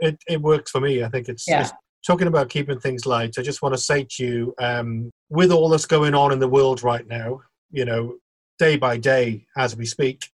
it, 0.00 0.18
it 0.28 0.40
works 0.40 0.70
for 0.70 0.80
me 0.80 1.02
i 1.02 1.08
think 1.08 1.28
it's, 1.28 1.46
yeah. 1.48 1.62
it's 1.62 1.72
talking 2.06 2.28
about 2.28 2.48
keeping 2.48 2.78
things 2.78 3.06
light 3.06 3.34
i 3.38 3.42
just 3.42 3.62
want 3.62 3.74
to 3.74 3.80
say 3.80 4.06
to 4.08 4.24
you 4.24 4.54
um, 4.58 5.10
with 5.30 5.50
all 5.50 5.68
that's 5.68 5.86
going 5.86 6.14
on 6.14 6.32
in 6.32 6.38
the 6.38 6.48
world 6.48 6.82
right 6.82 7.06
now 7.08 7.40
you 7.70 7.84
know 7.84 8.16
day 8.58 8.76
by 8.76 8.96
day 8.96 9.44
as 9.56 9.76
we 9.76 9.84
speak 9.84 10.28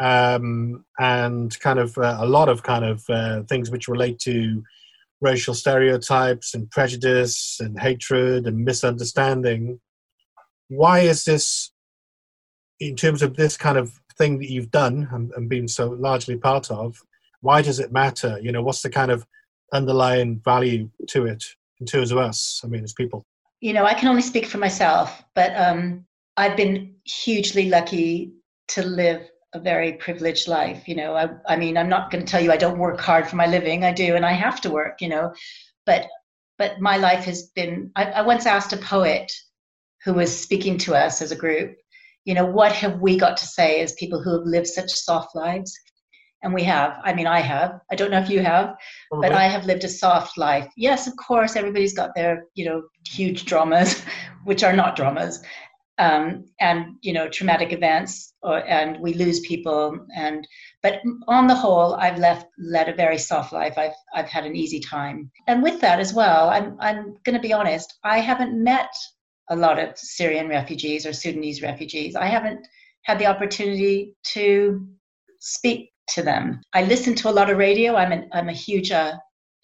um, 0.00 0.84
and 0.98 1.58
kind 1.60 1.78
of 1.78 1.96
uh, 1.98 2.16
a 2.18 2.26
lot 2.26 2.48
of 2.48 2.62
kind 2.62 2.84
of 2.84 3.04
uh, 3.08 3.42
things 3.44 3.70
which 3.70 3.88
relate 3.88 4.18
to 4.20 4.62
racial 5.20 5.54
stereotypes 5.54 6.54
and 6.54 6.70
prejudice 6.70 7.58
and 7.60 7.78
hatred 7.78 8.46
and 8.46 8.64
misunderstanding. 8.64 9.80
Why 10.68 11.00
is 11.00 11.24
this, 11.24 11.72
in 12.80 12.96
terms 12.96 13.22
of 13.22 13.36
this 13.36 13.56
kind 13.56 13.78
of 13.78 13.92
thing 14.16 14.38
that 14.38 14.50
you've 14.50 14.70
done 14.70 15.08
and, 15.12 15.32
and 15.36 15.48
been 15.48 15.68
so 15.68 15.90
largely 15.90 16.36
part 16.36 16.70
of, 16.70 17.00
why 17.40 17.62
does 17.62 17.78
it 17.78 17.92
matter? 17.92 18.38
You 18.40 18.52
know, 18.52 18.62
what's 18.62 18.82
the 18.82 18.90
kind 18.90 19.10
of 19.10 19.26
underlying 19.72 20.40
value 20.44 20.90
to 21.08 21.26
it 21.26 21.44
in 21.80 21.86
terms 21.86 22.10
of 22.10 22.18
us? 22.18 22.60
I 22.64 22.68
mean, 22.68 22.84
as 22.84 22.92
people. 22.92 23.24
You 23.60 23.72
know, 23.72 23.84
I 23.84 23.94
can 23.94 24.08
only 24.08 24.22
speak 24.22 24.46
for 24.46 24.58
myself, 24.58 25.24
but 25.34 25.56
um, 25.56 26.04
I've 26.36 26.56
been 26.56 26.94
hugely 27.04 27.68
lucky 27.68 28.32
to 28.68 28.82
live 28.82 29.28
a 29.54 29.60
very 29.60 29.92
privileged 29.92 30.48
life 30.48 30.88
you 30.88 30.96
know 30.96 31.14
i, 31.14 31.28
I 31.46 31.56
mean 31.56 31.76
i'm 31.76 31.88
not 31.88 32.10
going 32.10 32.24
to 32.24 32.30
tell 32.30 32.42
you 32.42 32.50
i 32.50 32.56
don't 32.56 32.78
work 32.78 33.00
hard 33.00 33.28
for 33.28 33.36
my 33.36 33.46
living 33.46 33.84
i 33.84 33.92
do 33.92 34.16
and 34.16 34.26
i 34.26 34.32
have 34.32 34.60
to 34.62 34.70
work 34.70 35.00
you 35.00 35.08
know 35.08 35.32
but 35.86 36.08
but 36.58 36.80
my 36.80 36.96
life 36.96 37.24
has 37.24 37.44
been 37.54 37.90
I, 37.94 38.04
I 38.06 38.22
once 38.22 38.46
asked 38.46 38.72
a 38.72 38.78
poet 38.78 39.32
who 40.04 40.12
was 40.12 40.36
speaking 40.36 40.76
to 40.78 40.94
us 40.94 41.22
as 41.22 41.30
a 41.30 41.36
group 41.36 41.76
you 42.24 42.34
know 42.34 42.46
what 42.46 42.72
have 42.72 43.00
we 43.00 43.16
got 43.16 43.36
to 43.38 43.46
say 43.46 43.80
as 43.80 43.92
people 43.92 44.22
who 44.22 44.38
have 44.38 44.46
lived 44.46 44.66
such 44.66 44.90
soft 44.90 45.34
lives? 45.34 45.72
And 46.42 46.52
we 46.52 46.62
have 46.64 46.98
i 47.04 47.14
mean 47.14 47.26
i 47.26 47.40
have 47.40 47.80
i 47.90 47.94
don't 47.94 48.10
know 48.10 48.20
if 48.20 48.28
you 48.28 48.40
have 48.40 48.74
but 49.10 49.32
i 49.32 49.44
have 49.44 49.64
lived 49.64 49.84
a 49.84 49.88
soft 49.88 50.36
life. 50.36 50.68
Yes 50.76 51.06
of 51.06 51.14
course 51.16 51.56
everybody's 51.56 51.94
got 51.94 52.14
their 52.14 52.44
you 52.54 52.66
know 52.66 52.82
huge 53.06 53.46
dramas 53.46 54.02
which 54.44 54.62
are 54.62 54.74
not 54.74 54.94
dramas 54.94 55.42
um, 55.98 56.44
and 56.60 56.96
you 57.02 57.12
know 57.12 57.28
traumatic 57.28 57.72
events 57.72 58.34
or, 58.42 58.66
and 58.68 58.98
we 59.00 59.14
lose 59.14 59.40
people 59.40 59.98
and 60.16 60.46
but 60.82 61.00
on 61.28 61.46
the 61.46 61.54
whole 61.54 61.94
i've 61.94 62.18
left 62.18 62.46
led 62.58 62.88
a 62.88 62.94
very 62.94 63.18
soft 63.18 63.52
life. 63.52 63.74
I've 63.76 63.94
i've 64.14 64.28
had 64.28 64.44
an 64.44 64.56
easy 64.56 64.80
time. 64.80 65.30
And 65.46 65.62
with 65.62 65.80
that 65.80 66.00
as 66.00 66.12
well 66.12 66.50
i'm 66.50 66.76
i'm 66.80 67.16
going 67.24 67.34
to 67.36 67.40
be 67.48 67.52
honest 67.52 67.94
i 68.04 68.18
haven't 68.18 68.62
met 68.62 68.92
a 69.50 69.56
lot 69.56 69.78
of 69.78 69.96
syrian 69.98 70.48
refugees 70.48 71.06
or 71.06 71.12
sudanese 71.12 71.62
refugees 71.62 72.16
i 72.16 72.26
haven't 72.26 72.66
had 73.04 73.18
the 73.18 73.26
opportunity 73.26 74.14
to 74.24 74.86
speak 75.40 75.90
to 76.08 76.22
them. 76.22 76.60
I 76.72 76.84
listen 76.84 77.14
to 77.16 77.28
a 77.28 77.32
lot 77.32 77.50
of 77.50 77.58
radio. 77.58 77.96
I'm 77.96 78.12
an, 78.12 78.28
I'm 78.32 78.48
a 78.48 78.52
huge 78.52 78.90
uh, 78.90 79.14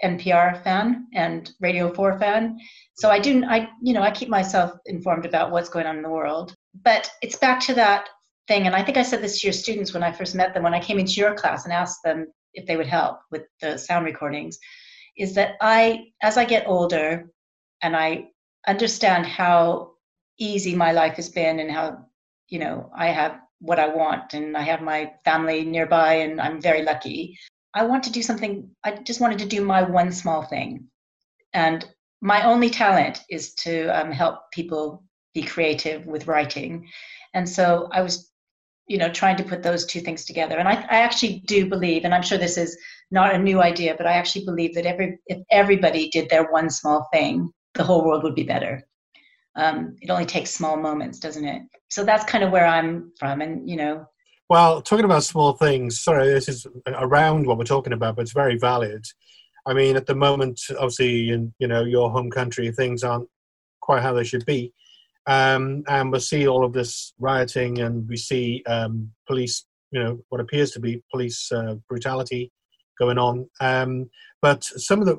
NPR 0.04 0.62
fan 0.62 1.06
and 1.14 1.50
Radio 1.60 1.92
4 1.92 2.18
fan. 2.18 2.58
So 2.94 3.10
I 3.10 3.18
do 3.18 3.44
I 3.44 3.68
you 3.82 3.92
know 3.92 4.02
I 4.02 4.10
keep 4.10 4.28
myself 4.28 4.72
informed 4.86 5.26
about 5.26 5.50
what's 5.50 5.68
going 5.68 5.86
on 5.86 5.96
in 5.96 6.02
the 6.02 6.08
world. 6.08 6.54
But 6.84 7.10
it's 7.22 7.36
back 7.36 7.60
to 7.66 7.74
that 7.74 8.08
thing 8.48 8.66
and 8.66 8.74
I 8.74 8.82
think 8.82 8.96
I 8.96 9.02
said 9.02 9.22
this 9.22 9.40
to 9.40 9.46
your 9.46 9.52
students 9.52 9.92
when 9.92 10.02
I 10.02 10.12
first 10.12 10.34
met 10.34 10.54
them 10.54 10.62
when 10.62 10.74
I 10.74 10.80
came 10.80 10.98
into 10.98 11.20
your 11.20 11.34
class 11.34 11.64
and 11.64 11.72
asked 11.72 12.02
them 12.02 12.26
if 12.54 12.66
they 12.66 12.76
would 12.76 12.86
help 12.86 13.20
with 13.30 13.42
the 13.60 13.76
sound 13.76 14.06
recordings 14.06 14.58
is 15.18 15.34
that 15.34 15.56
I 15.60 16.06
as 16.22 16.38
I 16.38 16.46
get 16.46 16.66
older 16.66 17.30
and 17.82 17.94
I 17.94 18.28
understand 18.66 19.26
how 19.26 19.92
easy 20.38 20.74
my 20.74 20.92
life 20.92 21.14
has 21.14 21.28
been 21.28 21.60
and 21.60 21.70
how 21.70 21.98
you 22.48 22.58
know 22.58 22.90
I 22.96 23.08
have 23.08 23.40
what 23.60 23.78
I 23.78 23.88
want 23.88 24.34
and 24.34 24.56
I 24.56 24.62
have 24.62 24.82
my 24.82 25.12
family 25.24 25.64
nearby 25.64 26.14
and 26.14 26.40
I'm 26.40 26.60
very 26.60 26.82
lucky. 26.82 27.38
I 27.74 27.84
want 27.84 28.02
to 28.04 28.12
do 28.12 28.22
something, 28.22 28.68
I 28.84 28.92
just 28.92 29.20
wanted 29.20 29.38
to 29.40 29.46
do 29.46 29.64
my 29.64 29.82
one 29.82 30.10
small 30.12 30.42
thing. 30.42 30.88
And 31.52 31.86
my 32.20 32.44
only 32.44 32.70
talent 32.70 33.22
is 33.30 33.54
to 33.54 33.88
um, 33.88 34.10
help 34.10 34.50
people 34.52 35.04
be 35.34 35.42
creative 35.42 36.06
with 36.06 36.26
writing. 36.26 36.88
And 37.34 37.48
so 37.48 37.88
I 37.92 38.02
was, 38.02 38.30
you 38.88 38.98
know, 38.98 39.10
trying 39.10 39.36
to 39.36 39.44
put 39.44 39.62
those 39.62 39.86
two 39.86 40.00
things 40.00 40.24
together. 40.24 40.58
And 40.58 40.66
I, 40.66 40.74
I 40.90 41.00
actually 41.02 41.42
do 41.46 41.68
believe, 41.68 42.04
and 42.04 42.14
I'm 42.14 42.22
sure 42.22 42.38
this 42.38 42.58
is 42.58 42.76
not 43.10 43.34
a 43.34 43.38
new 43.38 43.62
idea, 43.62 43.94
but 43.96 44.06
I 44.06 44.14
actually 44.14 44.44
believe 44.44 44.74
that 44.74 44.86
every 44.86 45.18
if 45.26 45.38
everybody 45.50 46.08
did 46.10 46.28
their 46.28 46.50
one 46.50 46.70
small 46.70 47.08
thing, 47.12 47.52
the 47.80 47.86
whole 47.86 48.04
world 48.04 48.22
would 48.22 48.34
be 48.34 48.42
better. 48.42 48.86
Um, 49.56 49.96
it 50.02 50.10
only 50.10 50.26
takes 50.26 50.50
small 50.50 50.76
moments 50.76 51.18
doesn't 51.18 51.46
it? 51.46 51.62
So 51.88 52.04
that's 52.04 52.30
kind 52.30 52.44
of 52.44 52.52
where 52.52 52.66
i'm 52.66 53.10
from 53.18 53.40
and 53.40 53.68
you 53.68 53.76
know. 53.76 54.06
Well 54.50 54.82
talking 54.82 55.06
about 55.06 55.24
small 55.24 55.54
things 55.54 55.98
sorry 55.98 56.28
this 56.28 56.46
is 56.46 56.66
around 56.86 57.46
what 57.46 57.56
we're 57.56 57.64
talking 57.64 57.94
about 57.94 58.16
but 58.16 58.22
it's 58.22 58.32
very 58.44 58.58
valid. 58.58 59.06
I 59.64 59.72
mean 59.72 59.96
at 59.96 60.04
the 60.04 60.14
moment 60.14 60.60
obviously 60.78 61.30
in 61.30 61.54
you 61.58 61.68
know 61.68 61.84
your 61.84 62.10
home 62.10 62.30
country 62.30 62.70
things 62.70 63.02
aren't 63.02 63.28
quite 63.80 64.02
how 64.02 64.12
they 64.12 64.24
should 64.24 64.44
be. 64.44 64.74
Um, 65.26 65.82
and 65.88 66.12
we 66.12 66.20
see 66.20 66.46
all 66.48 66.64
of 66.66 66.74
this 66.74 67.14
rioting 67.18 67.80
and 67.80 68.06
we 68.06 68.18
see 68.18 68.62
um, 68.66 69.10
police 69.26 69.64
you 69.90 70.02
know 70.02 70.20
what 70.28 70.42
appears 70.42 70.70
to 70.72 70.80
be 70.80 71.02
police 71.10 71.50
uh, 71.50 71.76
brutality 71.88 72.52
going 73.00 73.18
on 73.18 73.48
um, 73.60 74.08
but 74.42 74.62
some 74.62 75.00
of 75.00 75.06
the 75.06 75.18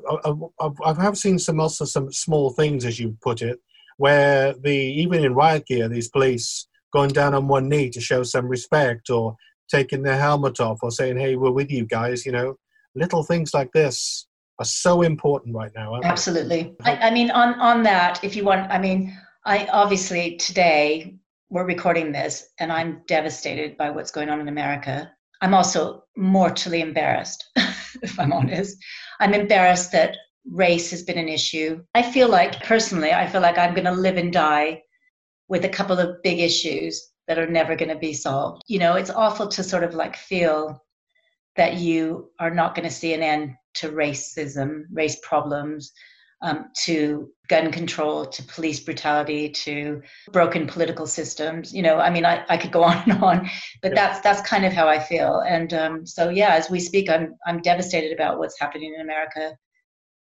I've, 0.60 0.98
I've 0.98 1.18
seen 1.18 1.38
some 1.38 1.60
also 1.60 1.84
some 1.84 2.12
small 2.12 2.50
things 2.50 2.84
as 2.84 2.98
you 2.98 3.16
put 3.20 3.42
it 3.42 3.60
where 4.02 4.54
the 4.54 4.74
even 4.74 5.24
in 5.24 5.34
riot 5.34 5.66
gear, 5.66 5.88
these 5.88 6.08
police 6.08 6.66
going 6.92 7.10
down 7.10 7.34
on 7.34 7.48
one 7.48 7.68
knee 7.68 7.90
to 7.90 8.00
show 8.00 8.22
some 8.22 8.48
respect 8.48 9.10
or 9.10 9.36
taking 9.70 10.02
their 10.02 10.18
helmet 10.18 10.60
off 10.60 10.80
or 10.82 10.90
saying, 10.90 11.16
"Hey, 11.18 11.36
we're 11.36 11.52
with 11.52 11.70
you 11.70 11.86
guys," 11.86 12.26
you 12.26 12.32
know, 12.32 12.56
little 12.94 13.22
things 13.22 13.54
like 13.54 13.70
this 13.72 14.26
are 14.58 14.64
so 14.64 15.02
important 15.02 15.54
right 15.54 15.70
now. 15.74 16.00
Absolutely. 16.02 16.74
I, 16.82 16.96
I 16.96 17.10
mean, 17.10 17.30
on 17.30 17.54
on 17.60 17.82
that, 17.84 18.22
if 18.22 18.34
you 18.36 18.44
want, 18.44 18.70
I 18.70 18.78
mean, 18.78 19.16
I 19.46 19.66
obviously 19.66 20.36
today 20.36 21.16
we're 21.48 21.66
recording 21.66 22.12
this, 22.12 22.48
and 22.58 22.72
I'm 22.72 23.02
devastated 23.06 23.76
by 23.76 23.90
what's 23.90 24.10
going 24.10 24.30
on 24.30 24.40
in 24.40 24.48
America. 24.48 25.12
I'm 25.42 25.54
also 25.54 26.04
mortally 26.16 26.80
embarrassed, 26.80 27.44
if 28.02 28.18
I'm 28.18 28.32
honest. 28.32 28.76
I'm 29.20 29.34
embarrassed 29.34 29.92
that 29.92 30.16
race 30.50 30.90
has 30.90 31.02
been 31.02 31.18
an 31.18 31.28
issue. 31.28 31.82
I 31.94 32.02
feel 32.02 32.28
like, 32.28 32.62
personally, 32.62 33.12
I 33.12 33.26
feel 33.26 33.40
like 33.40 33.58
I'm 33.58 33.74
going 33.74 33.84
to 33.84 33.92
live 33.92 34.16
and 34.16 34.32
die 34.32 34.82
with 35.48 35.64
a 35.64 35.68
couple 35.68 35.98
of 35.98 36.22
big 36.22 36.40
issues 36.40 37.10
that 37.28 37.38
are 37.38 37.46
never 37.46 37.76
going 37.76 37.88
to 37.88 37.96
be 37.96 38.12
solved. 38.12 38.62
You 38.66 38.78
know, 38.78 38.94
it's 38.94 39.10
awful 39.10 39.48
to 39.48 39.62
sort 39.62 39.84
of 39.84 39.94
like 39.94 40.16
feel 40.16 40.82
that 41.56 41.74
you 41.74 42.30
are 42.40 42.50
not 42.50 42.74
going 42.74 42.88
to 42.88 42.94
see 42.94 43.12
an 43.14 43.22
end 43.22 43.54
to 43.74 43.90
racism, 43.90 44.84
race 44.92 45.18
problems, 45.22 45.92
um, 46.42 46.66
to 46.84 47.30
gun 47.48 47.72
control, 47.72 48.26
to 48.26 48.42
police 48.44 48.80
brutality, 48.80 49.48
to 49.48 50.02
broken 50.32 50.66
political 50.66 51.06
systems. 51.06 51.72
You 51.72 51.82
know, 51.82 51.98
I 51.98 52.10
mean, 52.10 52.24
I, 52.24 52.44
I 52.48 52.56
could 52.56 52.72
go 52.72 52.82
on 52.90 53.02
and 53.10 53.22
on, 53.22 53.50
but 53.80 53.92
yeah. 53.92 53.94
that's 53.94 54.20
that's 54.20 54.48
kind 54.48 54.64
of 54.64 54.72
how 54.72 54.88
I 54.88 54.98
feel. 54.98 55.40
And 55.46 55.72
um, 55.72 56.06
so, 56.06 56.28
yeah, 56.28 56.54
as 56.54 56.70
we 56.70 56.80
speak, 56.80 57.08
I'm 57.08 57.34
I'm 57.46 57.60
devastated 57.62 58.12
about 58.12 58.38
what's 58.38 58.58
happening 58.60 58.94
in 58.94 59.00
America 59.00 59.56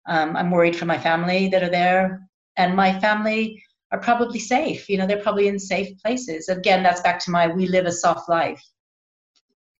um, 0.07 0.35
I'm 0.35 0.51
worried 0.51 0.75
for 0.75 0.85
my 0.85 0.97
family 0.97 1.49
that 1.49 1.63
are 1.63 1.69
there, 1.69 2.27
and 2.57 2.75
my 2.75 2.99
family 2.99 3.63
are 3.91 3.99
probably 3.99 4.39
safe. 4.39 4.89
You 4.89 4.97
know, 4.97 5.05
they're 5.05 5.21
probably 5.21 5.47
in 5.47 5.59
safe 5.59 5.97
places. 5.99 6.49
Again, 6.49 6.83
that's 6.83 7.01
back 7.01 7.19
to 7.25 7.31
my 7.31 7.47
we 7.47 7.67
live 7.67 7.85
a 7.85 7.91
soft 7.91 8.29
life. 8.29 8.61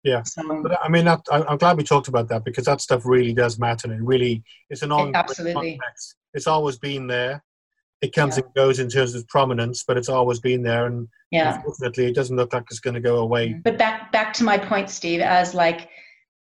Yeah, 0.04 0.22
so, 0.24 0.42
but 0.62 0.78
I 0.82 0.88
mean, 0.88 1.04
that, 1.04 1.20
I'm 1.30 1.58
glad 1.58 1.76
we 1.76 1.84
talked 1.84 2.08
about 2.08 2.28
that 2.28 2.44
because 2.44 2.64
that 2.64 2.80
stuff 2.80 3.02
really 3.04 3.32
does 3.32 3.58
matter, 3.58 3.88
and 3.88 4.00
it 4.00 4.04
really 4.04 4.42
it's 4.68 4.82
an 4.82 4.92
ongoing 4.92 5.16
absolutely. 5.16 5.78
Context. 5.80 6.16
It's 6.34 6.46
always 6.46 6.78
been 6.78 7.06
there. 7.06 7.42
It 8.00 8.12
comes 8.12 8.36
yeah. 8.36 8.44
and 8.44 8.54
goes 8.54 8.80
in 8.80 8.88
terms 8.88 9.14
of 9.14 9.28
prominence, 9.28 9.84
but 9.86 9.96
it's 9.96 10.08
always 10.08 10.40
been 10.40 10.62
there, 10.62 10.86
and 10.86 11.06
yeah, 11.30 11.54
unfortunately, 11.54 12.06
it 12.06 12.16
doesn't 12.16 12.36
look 12.36 12.52
like 12.52 12.64
it's 12.68 12.80
going 12.80 12.94
to 12.94 13.00
go 13.00 13.18
away. 13.18 13.50
Mm-hmm. 13.50 13.60
But 13.60 13.78
back 13.78 14.10
back 14.10 14.32
to 14.34 14.44
my 14.44 14.58
point, 14.58 14.90
Steve, 14.90 15.20
as 15.20 15.54
like 15.54 15.88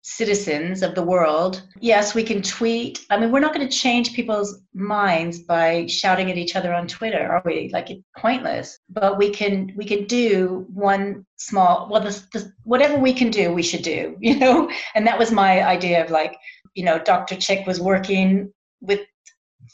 citizens 0.03 0.83
of 0.83 0.95
the 0.95 1.01
world. 1.01 1.63
Yes, 1.79 2.13
we 2.13 2.23
can 2.23 2.41
tweet. 2.41 3.05
I 3.09 3.17
mean, 3.17 3.31
we're 3.31 3.39
not 3.39 3.53
going 3.53 3.67
to 3.67 3.73
change 3.75 4.13
people's 4.13 4.61
minds 4.73 5.39
by 5.39 5.85
shouting 5.87 6.29
at 6.29 6.37
each 6.37 6.57
other 6.57 6.73
on 6.73 6.87
Twitter, 6.87 7.25
are 7.25 7.41
we? 7.45 7.69
Like 7.71 7.89
it's 7.89 8.03
pointless. 8.17 8.79
But 8.89 9.17
we 9.17 9.29
can 9.29 9.73
we 9.77 9.85
can 9.85 10.05
do 10.05 10.65
one 10.73 11.25
small 11.37 11.87
well 11.89 12.01
the, 12.01 12.21
the, 12.33 12.53
whatever 12.63 12.97
we 12.97 13.13
can 13.13 13.31
do, 13.31 13.53
we 13.53 13.63
should 13.63 13.81
do, 13.81 14.17
you 14.21 14.37
know? 14.37 14.69
And 14.93 15.07
that 15.07 15.17
was 15.17 15.31
my 15.31 15.65
idea 15.65 16.03
of 16.03 16.11
like, 16.11 16.37
you 16.75 16.83
know, 16.83 16.99
Dr. 16.99 17.37
Chick 17.37 17.65
was 17.65 17.79
working 17.79 18.51
with 18.81 18.99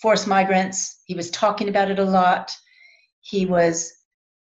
forced 0.01 0.27
migrants. 0.27 1.01
He 1.05 1.15
was 1.15 1.29
talking 1.31 1.69
about 1.69 1.91
it 1.91 1.99
a 1.99 2.03
lot. 2.03 2.55
He 3.21 3.45
was 3.45 3.91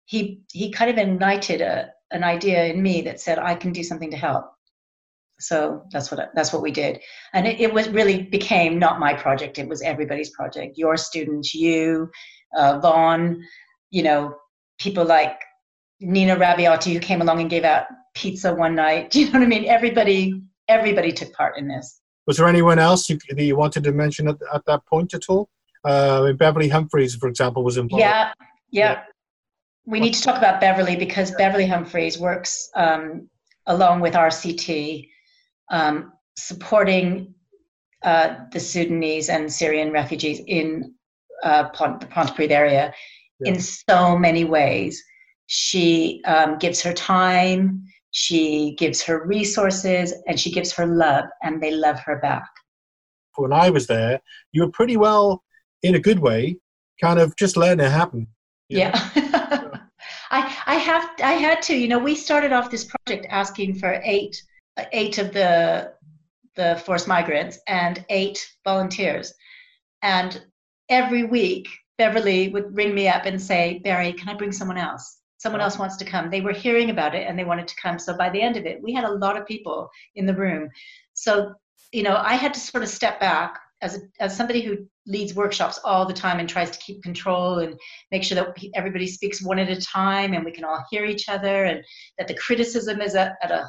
he 0.04 0.42
he 0.52 0.70
kind 0.70 0.90
of 0.90 0.98
ignited 0.98 1.60
a 1.60 1.90
an 2.12 2.24
idea 2.24 2.64
in 2.66 2.82
me 2.82 3.02
that 3.02 3.20
said 3.20 3.38
I 3.38 3.54
can 3.54 3.72
do 3.72 3.84
something 3.84 4.10
to 4.10 4.16
help. 4.16 4.46
So 5.38 5.84
that's 5.90 6.10
what 6.10 6.30
that's 6.34 6.52
what 6.52 6.62
we 6.62 6.70
did. 6.70 7.00
And 7.32 7.46
it, 7.46 7.60
it 7.60 7.72
was 7.72 7.88
really 7.88 8.22
became 8.22 8.78
not 8.78 9.00
my 9.00 9.14
project. 9.14 9.58
It 9.58 9.68
was 9.68 9.82
everybody's 9.82 10.30
project. 10.30 10.76
Your 10.76 10.96
students 10.96 11.54
you 11.54 12.10
uh, 12.56 12.78
vaughan 12.80 13.42
you 13.90 14.02
know 14.02 14.34
people 14.78 15.04
like 15.04 15.40
nina 16.00 16.36
rabiati 16.36 16.92
who 16.92 17.00
came 17.00 17.20
along 17.20 17.40
and 17.40 17.50
gave 17.50 17.64
out 17.64 17.86
pizza 18.14 18.54
one 18.54 18.74
night. 18.74 19.10
Do 19.10 19.20
you 19.20 19.26
know 19.26 19.38
what 19.38 19.44
i 19.44 19.48
mean? 19.48 19.66
Everybody 19.66 20.42
everybody 20.68 21.12
took 21.12 21.32
part 21.32 21.56
in 21.58 21.68
this 21.68 21.99
was 22.30 22.36
there 22.36 22.46
anyone 22.46 22.78
else 22.78 23.10
you, 23.10 23.18
that 23.28 23.42
you 23.42 23.56
wanted 23.56 23.82
to 23.82 23.90
mention 23.90 24.28
at, 24.28 24.36
at 24.54 24.64
that 24.66 24.86
point 24.86 25.12
at 25.14 25.24
all 25.28 25.48
uh, 25.84 26.32
beverly 26.34 26.68
humphreys 26.68 27.16
for 27.16 27.28
example 27.28 27.64
was 27.64 27.76
involved 27.76 28.00
yeah 28.00 28.32
yeah, 28.70 28.92
yeah. 28.92 29.02
we 29.84 29.98
need 29.98 30.14
to 30.14 30.22
talk 30.22 30.38
about 30.38 30.60
beverly 30.60 30.94
because 30.94 31.32
beverly 31.32 31.66
humphreys 31.66 32.20
works 32.20 32.70
um, 32.76 33.28
along 33.66 34.00
with 34.00 34.14
rct 34.14 35.08
um, 35.70 36.12
supporting 36.36 37.34
uh, 38.02 38.34
the 38.52 38.60
Sudanese 38.60 39.28
and 39.28 39.52
Syrian 39.52 39.90
refugees 39.92 40.40
in 40.46 40.94
uh, 41.42 41.68
Pont- 41.70 42.00
the 42.00 42.06
Pontypridd 42.06 42.50
area 42.50 42.94
yeah. 43.40 43.52
in 43.52 43.60
so 43.60 44.16
many 44.16 44.44
ways. 44.44 45.02
She 45.46 46.22
um, 46.24 46.58
gives 46.58 46.80
her 46.82 46.92
time, 46.92 47.84
she 48.10 48.74
gives 48.78 49.02
her 49.02 49.24
resources, 49.26 50.14
and 50.26 50.38
she 50.38 50.50
gives 50.50 50.72
her 50.72 50.86
love, 50.86 51.24
and 51.42 51.62
they 51.62 51.70
love 51.70 51.98
her 52.00 52.18
back. 52.18 52.48
When 53.36 53.52
I 53.52 53.70
was 53.70 53.86
there, 53.86 54.20
you 54.52 54.62
were 54.62 54.70
pretty 54.70 54.96
well, 54.96 55.42
in 55.82 55.94
a 55.94 56.00
good 56.00 56.18
way, 56.18 56.56
kind 57.00 57.18
of 57.18 57.36
just 57.36 57.56
letting 57.56 57.84
it 57.84 57.90
happen. 57.90 58.26
Yeah. 58.68 58.92
I, 60.32 60.56
I 60.66 60.74
have 60.76 61.10
I 61.22 61.32
had 61.32 61.60
to 61.62 61.76
you 61.76 61.88
know 61.88 61.98
we 61.98 62.14
started 62.14 62.52
off 62.52 62.70
this 62.70 62.84
project 62.84 63.26
asking 63.30 63.74
for 63.80 64.00
eight 64.04 64.40
eight 64.92 65.18
of 65.18 65.32
the 65.32 65.92
the 66.56 66.80
forced 66.84 67.08
migrants 67.08 67.58
and 67.66 68.04
eight 68.10 68.46
volunteers. 68.64 69.32
And 70.02 70.44
every 70.88 71.24
week, 71.24 71.68
Beverly 71.98 72.48
would 72.48 72.76
ring 72.76 72.94
me 72.94 73.08
up 73.08 73.26
and 73.26 73.40
say, 73.40 73.80
Barry, 73.84 74.12
can 74.12 74.28
I 74.28 74.34
bring 74.34 74.52
someone 74.52 74.78
else? 74.78 75.19
Someone 75.40 75.62
else 75.62 75.78
wants 75.78 75.96
to 75.96 76.04
come. 76.04 76.28
They 76.28 76.42
were 76.42 76.52
hearing 76.52 76.90
about 76.90 77.14
it 77.14 77.26
and 77.26 77.38
they 77.38 77.44
wanted 77.44 77.66
to 77.66 77.74
come. 77.82 77.98
So 77.98 78.14
by 78.14 78.28
the 78.28 78.42
end 78.42 78.58
of 78.58 78.66
it, 78.66 78.82
we 78.82 78.92
had 78.92 79.04
a 79.04 79.14
lot 79.14 79.38
of 79.38 79.46
people 79.46 79.88
in 80.14 80.26
the 80.26 80.34
room. 80.34 80.68
So, 81.14 81.54
you 81.92 82.02
know, 82.02 82.18
I 82.18 82.34
had 82.34 82.52
to 82.52 82.60
sort 82.60 82.82
of 82.82 82.90
step 82.90 83.18
back 83.20 83.58
as, 83.80 83.96
a, 83.96 84.00
as 84.20 84.36
somebody 84.36 84.60
who 84.60 84.86
leads 85.06 85.34
workshops 85.34 85.80
all 85.82 86.04
the 86.04 86.12
time 86.12 86.40
and 86.40 86.46
tries 86.46 86.70
to 86.72 86.78
keep 86.78 87.02
control 87.02 87.60
and 87.60 87.74
make 88.10 88.22
sure 88.22 88.34
that 88.34 88.54
everybody 88.74 89.06
speaks 89.06 89.42
one 89.42 89.58
at 89.58 89.70
a 89.70 89.80
time 89.80 90.34
and 90.34 90.44
we 90.44 90.52
can 90.52 90.64
all 90.64 90.84
hear 90.90 91.06
each 91.06 91.30
other 91.30 91.64
and 91.64 91.82
that 92.18 92.28
the 92.28 92.34
criticism 92.34 93.00
is 93.00 93.14
at, 93.14 93.36
at 93.42 93.50
a 93.50 93.66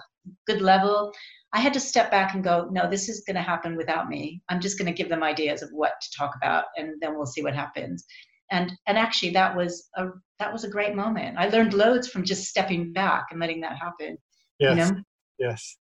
good 0.48 0.62
level. 0.62 1.14
I 1.54 1.62
had 1.62 1.74
to 1.74 1.80
step 1.80 2.12
back 2.12 2.34
and 2.34 2.44
go, 2.44 2.68
no, 2.70 2.90
this 2.90 3.08
is 3.08 3.24
going 3.26 3.38
to 3.38 3.42
happen 3.42 3.78
without 3.78 4.10
me. 4.10 4.42
I'm 4.50 4.60
just 4.60 4.78
going 4.78 4.94
to 4.94 4.98
give 4.98 5.08
them 5.08 5.24
ideas 5.24 5.62
of 5.62 5.70
what 5.72 5.94
to 6.02 6.18
talk 6.18 6.34
about, 6.36 6.66
and 6.76 6.96
then 7.02 7.16
we'll 7.16 7.26
see 7.26 7.44
what 7.44 7.56
happens. 7.56 8.06
And 8.52 8.74
and 8.86 8.98
actually, 8.98 9.32
that 9.32 9.56
was 9.56 9.90
a 9.96 10.08
that 10.40 10.52
was 10.52 10.64
a 10.64 10.70
great 10.70 10.96
moment. 10.96 11.38
I 11.38 11.48
learned 11.48 11.74
loads 11.74 12.10
from 12.10 12.24
just 12.24 12.46
stepping 12.46 12.92
back 12.94 13.28
and 13.32 13.40
letting 13.40 13.62
that 13.62 13.78
happen. 13.78 14.18
Yes. 14.60 14.90
You 14.90 14.96
know? 14.96 15.02
Yes. 15.40 15.78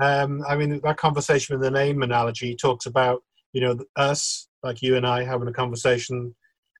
Um, 0.00 0.42
I 0.48 0.56
mean, 0.56 0.80
that 0.84 0.96
conversation 0.96 1.54
with 1.54 1.62
the 1.62 1.70
name 1.70 2.02
analogy 2.02 2.56
talks 2.56 2.86
about, 2.86 3.22
you 3.52 3.60
know, 3.60 3.76
us, 3.96 4.48
like 4.62 4.80
you 4.80 4.96
and 4.96 5.06
I, 5.06 5.24
having 5.24 5.48
a 5.48 5.52
conversation, 5.52 6.34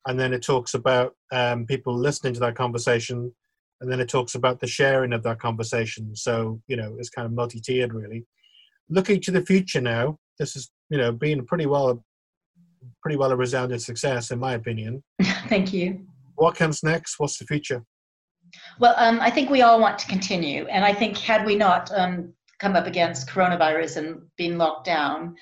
and 0.06 0.18
then 0.18 0.32
it 0.32 0.42
talks 0.42 0.74
about 0.74 1.14
um, 1.30 1.66
people 1.66 1.94
listening 1.94 2.32
to 2.34 2.40
that 2.40 2.54
conversation, 2.54 3.34
and 3.80 3.90
then 3.90 4.00
it 4.00 4.08
talks 4.08 4.34
about 4.34 4.60
the 4.60 4.66
sharing 4.66 5.12
of 5.12 5.22
that 5.24 5.40
conversation. 5.40 6.14
So, 6.16 6.62
you 6.68 6.76
know, 6.76 6.96
it's 6.98 7.10
kind 7.10 7.26
of 7.26 7.32
multi-tiered, 7.32 7.92
really. 7.92 8.24
Looking 8.88 9.20
to 9.22 9.30
the 9.30 9.44
future 9.44 9.80
now, 9.80 10.18
this 10.38 10.54
has, 10.54 10.70
you 10.88 10.98
know, 10.98 11.12
been 11.12 11.44
pretty 11.44 11.66
well, 11.66 12.02
pretty 13.02 13.16
well 13.16 13.32
a 13.32 13.36
resounding 13.36 13.78
success, 13.78 14.30
in 14.30 14.38
my 14.38 14.54
opinion. 14.54 15.02
Thank 15.48 15.72
you. 15.72 16.06
What 16.36 16.56
comes 16.56 16.82
next? 16.82 17.18
What's 17.18 17.38
the 17.38 17.46
future? 17.46 17.84
Well, 18.78 18.94
um, 18.96 19.20
I 19.20 19.30
think 19.30 19.50
we 19.50 19.62
all 19.62 19.80
want 19.80 19.98
to 20.00 20.06
continue, 20.06 20.66
and 20.66 20.84
I 20.84 20.92
think 20.92 21.16
had 21.16 21.46
we 21.46 21.56
not 21.56 21.90
um, 21.94 22.32
come 22.58 22.76
up 22.76 22.86
against 22.86 23.28
coronavirus 23.28 23.96
and 23.96 24.22
been 24.36 24.58
locked 24.58 24.84
down, 24.84 25.36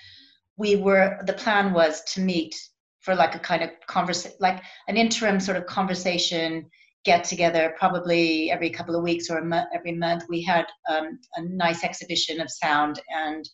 we 0.56 0.76
were 0.76 1.18
the 1.26 1.32
plan 1.32 1.72
was 1.72 2.02
to 2.12 2.20
meet 2.20 2.54
for 3.00 3.14
like 3.14 3.34
a 3.34 3.38
kind 3.38 3.62
of 3.62 3.70
conversation, 3.86 4.36
like 4.40 4.62
an 4.88 4.96
interim 4.96 5.40
sort 5.40 5.56
of 5.56 5.66
conversation 5.66 6.66
get 7.04 7.24
together, 7.24 7.74
probably 7.78 8.50
every 8.50 8.70
couple 8.70 8.94
of 8.94 9.02
weeks 9.02 9.30
or 9.30 9.38
every 9.74 9.92
month. 9.92 10.24
We 10.28 10.42
had 10.42 10.66
um, 10.90 11.18
a 11.36 11.42
nice 11.42 11.82
exhibition 11.82 12.40
of 12.40 12.50
sound 12.50 13.00
and 13.08 13.48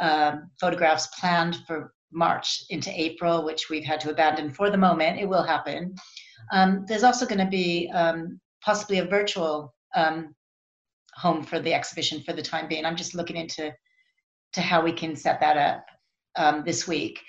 um, 0.00 0.50
photographs 0.60 1.08
planned 1.18 1.58
for 1.66 1.92
March 2.16 2.64
into 2.70 2.90
April, 2.98 3.44
which 3.44 3.68
we've 3.68 3.84
had 3.84 4.00
to 4.00 4.10
abandon 4.10 4.50
for 4.50 4.70
the 4.70 4.78
moment. 4.78 5.20
It 5.20 5.28
will 5.28 5.42
happen. 5.42 5.94
Um, 6.52 6.84
there's 6.88 7.04
also 7.04 7.26
going 7.26 7.44
to 7.44 7.50
be 7.50 7.90
um, 7.92 8.40
possibly 8.64 8.98
a 8.98 9.04
virtual 9.04 9.74
um, 9.94 10.34
home 11.14 11.42
for 11.42 11.60
the 11.60 11.74
exhibition 11.74 12.22
for 12.22 12.32
the 12.32 12.42
time 12.42 12.68
being. 12.68 12.84
I'm 12.84 12.96
just 12.96 13.14
looking 13.14 13.36
into 13.36 13.72
to 14.54 14.60
how 14.60 14.82
we 14.82 14.92
can 14.92 15.14
set 15.14 15.40
that 15.40 15.56
up 15.56 15.84
um, 16.36 16.62
this 16.64 16.88
week. 16.88 17.20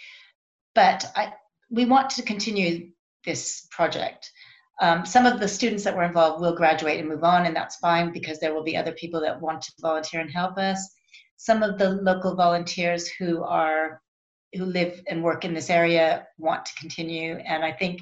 But 0.73 1.05
I, 1.15 1.33
we 1.69 1.85
want 1.85 2.09
to 2.11 2.21
continue 2.21 2.91
this 3.25 3.67
project. 3.71 4.31
Um, 4.79 5.05
some 5.05 5.25
of 5.25 5.39
the 5.39 5.47
students 5.47 5.83
that 5.83 5.95
were 5.95 6.03
involved 6.03 6.39
will 6.39 6.55
graduate 6.55 6.99
and 6.99 7.09
move 7.09 7.23
on, 7.23 7.45
and 7.45 7.55
that's 7.55 7.77
fine 7.77 8.13
because 8.13 8.39
there 8.39 8.53
will 8.53 8.63
be 8.63 8.77
other 8.77 8.91
people 8.91 9.19
that 9.21 9.41
want 9.41 9.61
to 9.63 9.71
volunteer 9.81 10.21
and 10.21 10.31
help 10.31 10.57
us. 10.57 10.93
Some 11.37 11.63
of 11.63 11.77
the 11.77 11.89
local 11.89 12.35
volunteers 12.35 13.07
who 13.07 13.43
are 13.43 14.01
who 14.57 14.65
live 14.65 15.01
and 15.07 15.23
work 15.23 15.45
in 15.45 15.53
this 15.53 15.69
area 15.69 16.27
want 16.37 16.65
to 16.65 16.75
continue, 16.75 17.35
and 17.35 17.63
I 17.63 17.71
think 17.71 17.99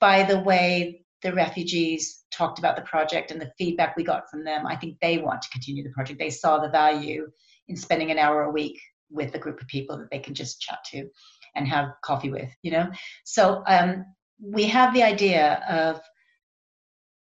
by 0.00 0.24
the 0.24 0.40
way 0.40 1.04
the 1.22 1.32
refugees 1.32 2.24
talked 2.32 2.58
about 2.58 2.76
the 2.76 2.82
project 2.82 3.30
and 3.30 3.40
the 3.40 3.52
feedback 3.56 3.96
we 3.96 4.04
got 4.04 4.28
from 4.30 4.44
them, 4.44 4.66
I 4.66 4.76
think 4.76 4.98
they 5.00 5.18
want 5.18 5.42
to 5.42 5.50
continue 5.50 5.84
the 5.84 5.90
project. 5.90 6.18
They 6.18 6.30
saw 6.30 6.58
the 6.58 6.68
value 6.68 7.28
in 7.68 7.76
spending 7.76 8.10
an 8.10 8.18
hour 8.18 8.42
a 8.42 8.50
week 8.50 8.80
with 9.10 9.34
a 9.34 9.38
group 9.38 9.60
of 9.60 9.68
people 9.68 9.96
that 9.98 10.10
they 10.10 10.18
can 10.18 10.34
just 10.34 10.60
chat 10.60 10.78
to 10.90 11.08
and 11.54 11.68
have 11.68 11.90
coffee 12.02 12.30
with, 12.30 12.50
you 12.62 12.72
know? 12.72 12.90
So 13.24 13.62
um, 13.66 14.04
we 14.40 14.64
have 14.64 14.92
the 14.94 15.02
idea 15.02 15.62
of 15.68 16.00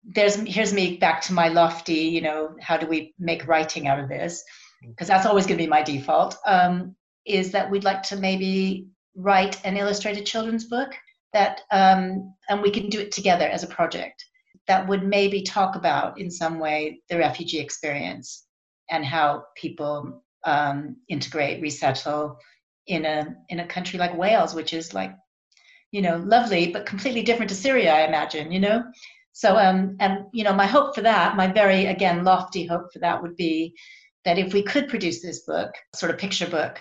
there's 0.05 0.37
here's 0.37 0.73
me 0.73 0.97
back 0.97 1.21
to 1.23 1.33
my 1.33 1.49
lofty, 1.49 1.95
you 1.95 2.21
know, 2.21 2.55
how 2.61 2.77
do 2.77 2.87
we 2.87 3.14
make 3.19 3.47
writing 3.47 3.87
out 3.87 3.99
of 3.99 4.09
this? 4.09 4.43
Because 4.83 5.09
that's 5.09 5.27
always 5.27 5.47
going 5.47 5.59
to 5.59 5.64
be 5.64 5.69
my 5.69 5.83
default. 5.83 6.37
Um, 6.47 6.95
is 7.29 7.53
that 7.53 7.71
we'd 7.71 7.85
like 7.85 8.03
to 8.05 8.17
maybe 8.17 8.88
write 9.14 9.64
an 9.64 9.77
illustrated 9.77 10.25
children's 10.25 10.64
book 10.64 10.95
that 11.33 11.61
um, 11.71 12.35
and 12.49 12.62
we 12.62 12.71
can 12.71 12.88
do 12.88 13.01
it 13.01 13.12
together 13.12 13.47
as 13.47 13.62
a 13.62 13.69
project 13.69 14.25
that 14.67 14.87
would 14.87 15.03
maybe 15.03 15.43
talk 15.43 15.77
about 15.77 16.21
in 16.21 16.31
some 16.31 16.59
way 16.59 17.01
the 17.09 17.19
refugee 17.19 17.59
experience 17.59 18.47
and 18.91 19.05
how 19.05 19.45
people 19.57 20.23
um, 20.45 20.97
integrate 21.09 21.61
resettle 21.61 22.38
in 22.87 23.05
a 23.05 23.35
in 23.51 23.61
a 23.61 23.67
country 23.67 23.99
like 23.99 24.17
wales 24.17 24.55
which 24.55 24.73
is 24.73 24.95
like 24.95 25.14
you 25.91 26.01
know 26.01 26.17
lovely 26.17 26.71
but 26.73 26.87
completely 26.87 27.23
different 27.23 27.51
to 27.51 27.55
syria 27.55 27.93
i 27.93 28.07
imagine 28.07 28.51
you 28.51 28.61
know? 28.61 28.83
So 29.33 29.57
um 29.57 29.97
and 30.01 30.25
you 30.33 30.43
know 30.43 30.55
my 30.55 30.67
hope 30.67 30.95
for 30.95 31.03
that 31.03 31.37
my 31.37 31.47
very 31.47 31.87
again 31.87 32.25
lofty 32.25 32.67
hope 32.67 32.93
for 32.93 32.99
that 33.01 33.23
would 33.23 33.37
be 33.37 33.75
that 34.25 34.38
if 34.38 34.53
we 34.53 34.62
could 34.62 34.88
produce 34.88 35.23
this 35.23 35.45
book 35.45 35.71
sort 35.95 36.11
of 36.11 36.19
picture 36.19 36.49
book 36.49 36.81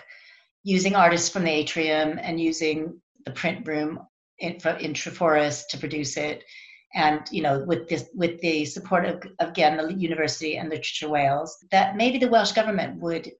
using 0.68 0.94
artists 0.94 1.30
from 1.30 1.44
the 1.44 1.50
atrium 1.50 2.18
and 2.20 2.38
using 2.38 3.00
the 3.24 3.30
print 3.30 3.66
room 3.66 3.98
in, 4.38 4.52
in 4.80 4.92
Treforest 4.92 5.68
to 5.70 5.78
produce 5.78 6.18
it, 6.18 6.44
and 6.94 7.26
you 7.30 7.42
know 7.42 7.64
with 7.66 7.88
this 7.88 8.08
with 8.14 8.38
the 8.40 8.64
support 8.66 9.06
of 9.06 9.22
again 9.38 9.78
the 9.78 9.94
university 9.94 10.56
and 10.56 10.68
literature 10.68 11.08
wales 11.08 11.56
that 11.70 11.96
maybe 11.96 12.18
the 12.18 12.28
welsh 12.28 12.52
government 12.52 13.00
would 13.00 13.30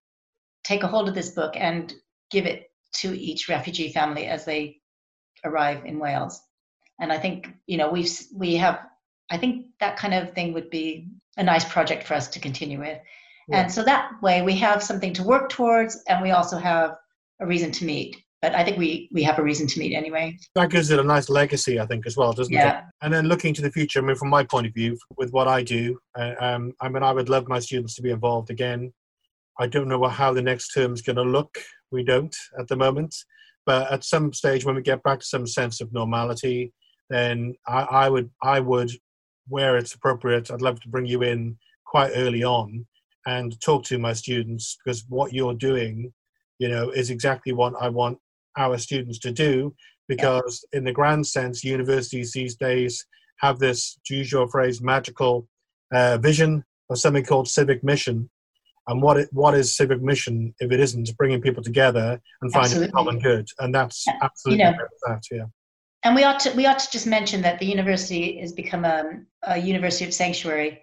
take 0.64 0.82
a 0.82 0.86
hold 0.86 1.08
of 1.08 1.14
this 1.14 1.30
book 1.30 1.54
and 1.56 1.94
give 2.30 2.44
it 2.46 2.70
to 2.92 3.18
each 3.18 3.48
refugee 3.48 3.90
family 3.90 4.26
as 4.26 4.44
they 4.44 4.76
arrive 5.44 5.84
in 5.86 5.98
wales. 5.98 6.40
And 7.00 7.12
i 7.12 7.18
think 7.18 7.48
you 7.66 7.78
know 7.78 7.90
we've 7.90 8.10
we 8.34 8.54
have 8.56 8.80
i 9.30 9.36
think 9.36 9.66
that 9.80 9.96
kind 9.96 10.14
of 10.14 10.32
thing 10.32 10.52
would 10.52 10.70
be 10.70 11.08
a 11.36 11.42
nice 11.42 11.64
project 11.64 12.04
for 12.04 12.14
us 12.14 12.28
to 12.28 12.40
continue 12.40 12.78
with. 12.78 12.98
Yeah. 13.48 13.60
and 13.60 13.72
so 13.72 13.82
that 13.84 14.10
way 14.22 14.42
we 14.42 14.56
have 14.56 14.82
something 14.82 15.12
to 15.14 15.22
work 15.22 15.48
towards 15.48 16.02
and 16.08 16.22
we 16.22 16.32
also 16.32 16.58
have 16.58 16.96
a 17.40 17.46
reason 17.46 17.70
to 17.72 17.84
meet 17.84 18.16
but 18.40 18.54
I 18.54 18.64
think 18.64 18.78
we 18.78 19.08
we 19.12 19.22
have 19.24 19.38
a 19.38 19.42
reason 19.42 19.66
to 19.66 19.78
meet 19.78 19.94
anyway. 19.94 20.38
That 20.54 20.70
gives 20.70 20.90
it 20.90 20.98
a 20.98 21.04
nice 21.04 21.28
legacy, 21.28 21.80
I 21.80 21.86
think, 21.86 22.06
as 22.06 22.16
well, 22.16 22.32
doesn't 22.32 22.52
yeah. 22.52 22.78
it? 22.78 22.84
And 23.02 23.12
then 23.12 23.26
looking 23.26 23.52
to 23.54 23.62
the 23.62 23.70
future, 23.70 23.98
I 23.98 24.02
mean, 24.02 24.16
from 24.16 24.30
my 24.30 24.44
point 24.44 24.66
of 24.66 24.74
view, 24.74 24.96
with 25.16 25.32
what 25.32 25.48
I 25.48 25.62
do, 25.62 25.98
uh, 26.16 26.34
um, 26.38 26.72
I 26.80 26.88
mean, 26.88 27.02
I 27.02 27.12
would 27.12 27.28
love 27.28 27.48
my 27.48 27.58
students 27.58 27.94
to 27.96 28.02
be 28.02 28.10
involved 28.10 28.50
again. 28.50 28.92
I 29.58 29.66
don't 29.66 29.88
know 29.88 30.04
how 30.06 30.32
the 30.32 30.42
next 30.42 30.68
term 30.68 30.94
is 30.94 31.02
going 31.02 31.16
to 31.16 31.22
look. 31.22 31.58
We 31.90 32.04
don't 32.04 32.34
at 32.58 32.68
the 32.68 32.76
moment, 32.76 33.14
but 33.66 33.90
at 33.90 34.04
some 34.04 34.32
stage 34.32 34.64
when 34.64 34.76
we 34.76 34.82
get 34.82 35.02
back 35.02 35.20
to 35.20 35.26
some 35.26 35.46
sense 35.46 35.80
of 35.80 35.92
normality, 35.92 36.72
then 37.10 37.54
I, 37.66 37.82
I 37.82 38.08
would 38.08 38.30
I 38.42 38.60
would, 38.60 38.90
where 39.48 39.76
it's 39.76 39.94
appropriate, 39.94 40.50
I'd 40.50 40.62
love 40.62 40.80
to 40.82 40.88
bring 40.88 41.06
you 41.06 41.22
in 41.22 41.58
quite 41.86 42.12
early 42.14 42.44
on 42.44 42.86
and 43.26 43.60
talk 43.60 43.82
to 43.84 43.98
my 43.98 44.12
students 44.12 44.78
because 44.84 45.04
what 45.08 45.32
you're 45.32 45.54
doing 45.54 46.12
you 46.58 46.68
know 46.68 46.90
is 46.90 47.10
exactly 47.10 47.52
what 47.52 47.74
i 47.80 47.88
want 47.88 48.18
our 48.56 48.78
students 48.78 49.18
to 49.18 49.32
do 49.32 49.74
because 50.08 50.64
yeah. 50.72 50.78
in 50.78 50.84
the 50.84 50.92
grand 50.92 51.26
sense 51.26 51.64
universities 51.64 52.32
these 52.32 52.56
days 52.56 53.04
have 53.38 53.58
this 53.58 53.98
to 54.04 54.16
use 54.16 54.32
your 54.32 54.48
phrase 54.48 54.80
magical 54.82 55.46
uh, 55.92 56.18
vision 56.18 56.64
of 56.90 56.98
something 56.98 57.24
called 57.24 57.48
civic 57.48 57.82
mission 57.84 58.28
and 58.88 59.02
what 59.02 59.18
it, 59.18 59.28
what 59.32 59.54
is 59.54 59.76
civic 59.76 60.02
mission 60.02 60.54
if 60.60 60.72
it 60.72 60.80
isn't 60.80 61.16
bringing 61.16 61.40
people 61.40 61.62
together 61.62 62.20
and 62.42 62.52
finding 62.52 62.90
common 62.90 63.18
good 63.18 63.46
and 63.60 63.74
that's 63.74 64.04
yeah. 64.06 64.18
absolutely 64.22 64.64
you 64.64 64.70
know, 64.70 64.76
that 65.06 65.22
yeah 65.30 65.44
and 66.04 66.14
we 66.14 66.24
ought 66.24 66.40
to 66.40 66.50
we 66.52 66.66
ought 66.66 66.78
to 66.78 66.90
just 66.90 67.06
mention 67.06 67.42
that 67.42 67.58
the 67.58 67.66
university 67.66 68.38
has 68.40 68.52
become 68.52 68.84
a, 68.84 69.20
a 69.44 69.58
university 69.58 70.04
of 70.04 70.14
sanctuary 70.14 70.80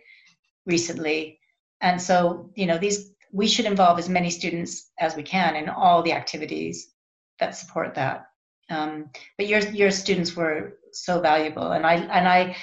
recently 0.65 1.39
and 1.81 2.01
so 2.01 2.49
you 2.55 2.65
know 2.65 2.77
these 2.77 3.11
we 3.35 3.47
should 3.47 3.65
involve 3.65 3.99
as 3.99 4.07
many 4.07 4.29
students 4.29 4.91
as 4.97 5.15
we 5.15 5.23
can 5.23 5.57
in 5.57 5.67
all 5.67 6.01
the 6.01 6.13
activities 6.13 6.87
that 7.39 7.55
support 7.55 7.95
that. 7.95 8.27
Um, 8.69 9.09
but 9.37 9.47
your 9.47 9.59
your 9.59 9.91
students 9.91 10.35
were 10.35 10.77
so 10.93 11.19
valuable, 11.19 11.73
and 11.73 11.85
I 11.85 11.95
and 11.95 12.27
I 12.27 12.55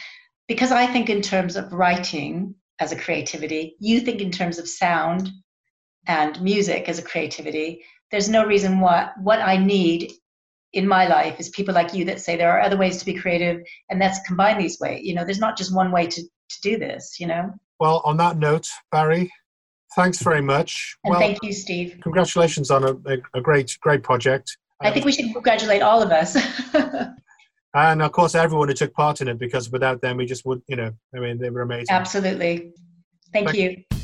because 0.48 0.72
I 0.72 0.87
think 0.87 1.11
in 1.11 1.20
terms 1.20 1.56
of 1.56 1.72
writing 1.72 2.54
as 2.80 2.90
a 2.90 2.98
creativity, 2.98 3.76
you 3.78 4.00
think 4.00 4.20
in 4.20 4.30
terms 4.30 4.58
of 4.58 4.66
sound 4.66 5.30
and 6.06 6.40
music 6.40 6.88
as 6.88 6.98
a 6.98 7.02
creativity. 7.02 7.85
There's 8.11 8.28
no 8.28 8.44
reason 8.44 8.80
what 8.80 9.12
what 9.22 9.40
I 9.40 9.56
need 9.58 10.12
in 10.72 10.88
my 10.88 11.06
life 11.06 11.38
is 11.38 11.50
people 11.50 11.74
like 11.74 11.92
you 11.92 12.06
that 12.06 12.20
say 12.20 12.37
there 12.37 12.50
are 12.50 12.62
other 12.62 12.78
ways 12.78 12.96
to 12.98 13.04
be 13.04 13.14
creative, 13.14 13.62
and 13.90 14.00
let's 14.00 14.26
combine 14.26 14.58
these 14.58 14.80
ways. 14.80 15.04
You 15.04 15.14
know, 15.14 15.24
there's 15.24 15.46
not 15.46 15.58
just 15.58 15.74
one 15.74 15.92
way 15.92 16.06
to 16.06 16.22
to 16.22 16.61
do 16.62 16.78
this. 16.78 17.20
You 17.20 17.26
know. 17.26 17.52
Well, 17.78 18.00
on 18.04 18.16
that 18.18 18.38
note, 18.38 18.66
Barry, 18.90 19.30
thanks 19.96 20.20
very 20.22 20.42
much. 20.42 20.96
And 21.05 21.12
well, 21.12 21.20
thank 21.20 21.38
you, 21.42 21.52
Steve. 21.52 21.98
Congratulations 22.02 22.70
on 22.70 22.85
a, 22.85 23.18
a, 23.35 23.40
great, 23.40 23.76
great 23.81 24.02
project. 24.02 24.57
I 24.81 24.90
think 24.90 25.05
we 25.05 25.12
should 25.12 25.33
congratulate 25.33 25.83
all 25.83 26.02
of 26.02 26.11
us. 26.11 26.37
and 27.74 28.02
of 28.02 28.12
course, 28.12 28.35
everyone 28.35 28.68
who 28.68 28.74
took 28.74 28.92
part 28.94 29.20
in 29.20 29.28
it, 29.28 29.38
because 29.38 29.70
without 29.70 30.00
them, 30.00 30.16
we 30.16 30.26
just 30.26 30.44
would, 30.44 30.62
you 30.66 30.76
know, 30.76 30.90
I 31.14 31.20
mean, 31.20 31.38
they 31.38 31.50
were 31.50 31.62
amazing. 31.62 31.87
Absolutely. 31.90 32.72
Thank, 33.33 33.48
thank 33.48 33.57
you. 33.57 34.00